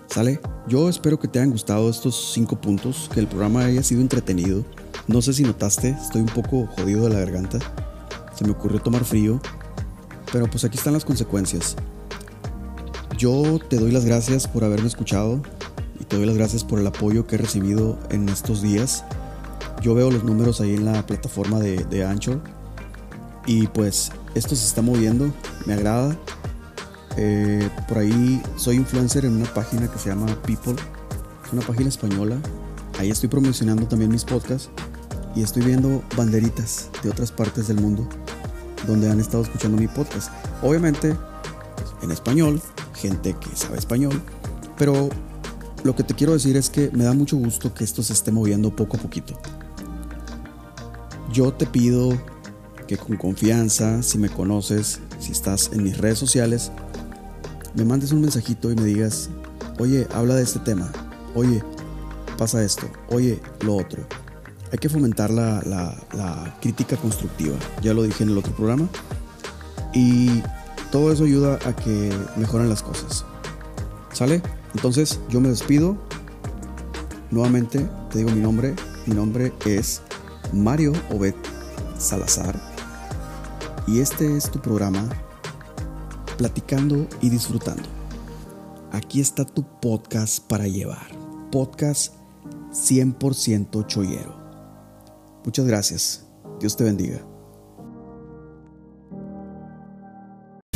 ¿Sale? 0.06 0.40
Yo 0.68 0.88
espero 0.88 1.18
que 1.18 1.26
te 1.26 1.40
hayan 1.40 1.50
gustado 1.50 1.90
estos 1.90 2.30
cinco 2.32 2.60
puntos, 2.60 3.10
que 3.12 3.18
el 3.18 3.26
programa 3.26 3.64
haya 3.64 3.82
sido 3.82 4.00
entretenido. 4.00 4.64
No 5.08 5.22
sé 5.22 5.32
si 5.32 5.42
notaste, 5.42 5.90
estoy 5.90 6.20
un 6.20 6.28
poco 6.28 6.66
jodido 6.66 7.02
de 7.02 7.10
la 7.10 7.18
garganta. 7.18 7.58
Se 8.34 8.44
me 8.44 8.52
ocurrió 8.52 8.80
tomar 8.80 9.04
frío, 9.04 9.40
pero 10.32 10.48
pues 10.48 10.64
aquí 10.64 10.78
están 10.78 10.92
las 10.92 11.04
consecuencias. 11.04 11.76
Yo 13.16 13.58
te 13.68 13.76
doy 13.76 13.90
las 13.90 14.04
gracias 14.04 14.46
por 14.46 14.64
haberme 14.64 14.86
escuchado 14.86 15.42
y 15.98 16.04
te 16.04 16.16
doy 16.16 16.26
las 16.26 16.36
gracias 16.36 16.62
por 16.64 16.78
el 16.78 16.86
apoyo 16.86 17.26
que 17.26 17.34
he 17.34 17.38
recibido 17.38 17.98
en 18.10 18.28
estos 18.28 18.62
días. 18.62 19.04
Yo 19.82 19.94
veo 19.94 20.10
los 20.10 20.24
números 20.24 20.60
ahí 20.60 20.74
en 20.74 20.84
la 20.84 21.04
plataforma 21.06 21.58
de, 21.58 21.84
de 21.84 22.04
Anchor 22.04 22.40
y 23.46 23.66
pues 23.68 24.12
esto 24.34 24.54
se 24.54 24.66
está 24.66 24.82
moviendo, 24.82 25.32
me 25.66 25.74
agrada. 25.74 26.16
Eh, 27.16 27.68
por 27.88 27.98
ahí 27.98 28.40
soy 28.56 28.76
influencer 28.76 29.24
en 29.24 29.36
una 29.36 29.52
página 29.52 29.90
que 29.90 29.98
se 29.98 30.10
llama 30.10 30.26
People, 30.42 30.76
es 31.44 31.52
una 31.52 31.62
página 31.62 31.88
española. 31.88 32.36
Ahí 32.98 33.10
estoy 33.10 33.28
promocionando 33.28 33.86
también 33.86 34.10
mis 34.10 34.24
podcasts 34.24 34.70
y 35.34 35.42
estoy 35.42 35.62
viendo 35.62 36.02
banderitas 36.16 36.90
de 37.02 37.10
otras 37.10 37.32
partes 37.32 37.68
del 37.68 37.80
mundo 37.80 38.08
donde 38.86 39.10
han 39.10 39.20
estado 39.20 39.42
escuchando 39.42 39.78
mi 39.78 39.88
podcast. 39.88 40.30
Obviamente 40.62 41.16
en 42.02 42.10
español, 42.10 42.60
gente 42.94 43.34
que 43.40 43.54
sabe 43.56 43.78
español, 43.78 44.20
pero 44.76 45.08
lo 45.84 45.94
que 45.94 46.02
te 46.02 46.14
quiero 46.14 46.32
decir 46.32 46.56
es 46.56 46.70
que 46.70 46.90
me 46.92 47.04
da 47.04 47.12
mucho 47.12 47.36
gusto 47.36 47.74
que 47.74 47.84
esto 47.84 48.02
se 48.02 48.12
esté 48.12 48.32
moviendo 48.32 48.74
poco 48.74 48.96
a 48.96 49.00
poquito. 49.00 49.38
Yo 51.32 51.52
te 51.52 51.66
pido 51.66 52.16
que 52.86 52.96
con 52.96 53.16
confianza, 53.16 54.02
si 54.02 54.18
me 54.18 54.28
conoces, 54.28 55.00
si 55.18 55.32
estás 55.32 55.70
en 55.72 55.82
mis 55.82 55.98
redes 55.98 56.18
sociales, 56.18 56.72
me 57.74 57.84
mandes 57.84 58.12
un 58.12 58.20
mensajito 58.20 58.72
y 58.72 58.74
me 58.74 58.84
digas, 58.84 59.28
oye, 59.78 60.06
habla 60.14 60.34
de 60.34 60.42
este 60.42 60.58
tema, 60.60 60.90
oye, 61.34 61.62
pasa 62.38 62.64
esto, 62.64 62.88
oye, 63.10 63.40
lo 63.60 63.76
otro. 63.76 64.06
Hay 64.70 64.78
que 64.78 64.88
fomentar 64.88 65.30
la, 65.30 66.54
crítica 66.60 66.96
constructiva, 66.96 67.56
ya 67.82 67.94
lo 67.94 68.02
dije 68.02 68.24
en 68.24 68.30
el 68.30 68.38
otro 68.38 68.52
programa, 68.54 68.88
y 69.94 70.42
todo 70.90 71.12
eso 71.12 71.24
ayuda 71.24 71.58
a 71.64 71.74
que 71.74 72.12
mejoren 72.36 72.68
las 72.68 72.82
cosas. 72.82 73.24
¿Sale? 74.12 74.42
Entonces 74.74 75.20
yo 75.28 75.40
me 75.40 75.48
despido. 75.48 75.96
Nuevamente 77.30 77.88
te 78.10 78.18
digo 78.18 78.30
mi 78.30 78.40
nombre. 78.40 78.74
Mi 79.06 79.14
nombre 79.14 79.52
es 79.64 80.02
Mario 80.52 80.92
Obed 81.10 81.34
Salazar. 81.98 82.58
Y 83.86 84.00
este 84.00 84.36
es 84.36 84.50
tu 84.50 84.60
programa 84.60 85.08
Platicando 86.36 87.06
y 87.20 87.30
Disfrutando. 87.30 87.88
Aquí 88.92 89.20
está 89.20 89.44
tu 89.44 89.62
podcast 89.80 90.46
para 90.46 90.66
llevar. 90.66 91.08
Podcast 91.50 92.14
100% 92.72 93.86
chollero. 93.86 94.37
Muchas 95.48 95.64
gracias. 95.64 96.26
Dios 96.60 96.76
te 96.76 96.84
bendiga. 96.84 97.26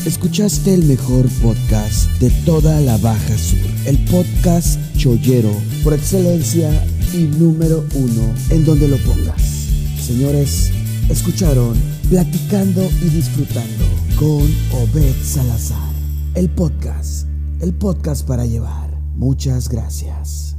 Escuchaste 0.06 0.72
el 0.72 0.84
mejor 0.84 1.26
podcast 1.42 2.10
de 2.20 2.30
toda 2.46 2.80
la 2.80 2.96
Baja 2.96 3.36
Sur, 3.36 3.58
el 3.84 4.02
podcast 4.06 4.80
chollero 4.96 5.50
por 5.84 5.92
excelencia 5.92 6.70
y 7.12 7.24
número 7.24 7.84
uno 7.94 8.34
en 8.48 8.64
donde 8.64 8.88
lo 8.88 8.96
pongas. 9.04 9.42
Señores, 10.00 10.70
escucharon 11.10 11.74
Platicando 12.08 12.82
y 13.02 13.10
Disfrutando 13.10 13.84
con 14.18 14.42
Obed 14.80 15.14
Salazar, 15.22 15.92
el 16.34 16.48
podcast, 16.48 17.26
el 17.60 17.74
podcast 17.74 18.26
para 18.26 18.46
llevar. 18.46 18.88
Muchas 19.16 19.68
gracias. 19.68 20.51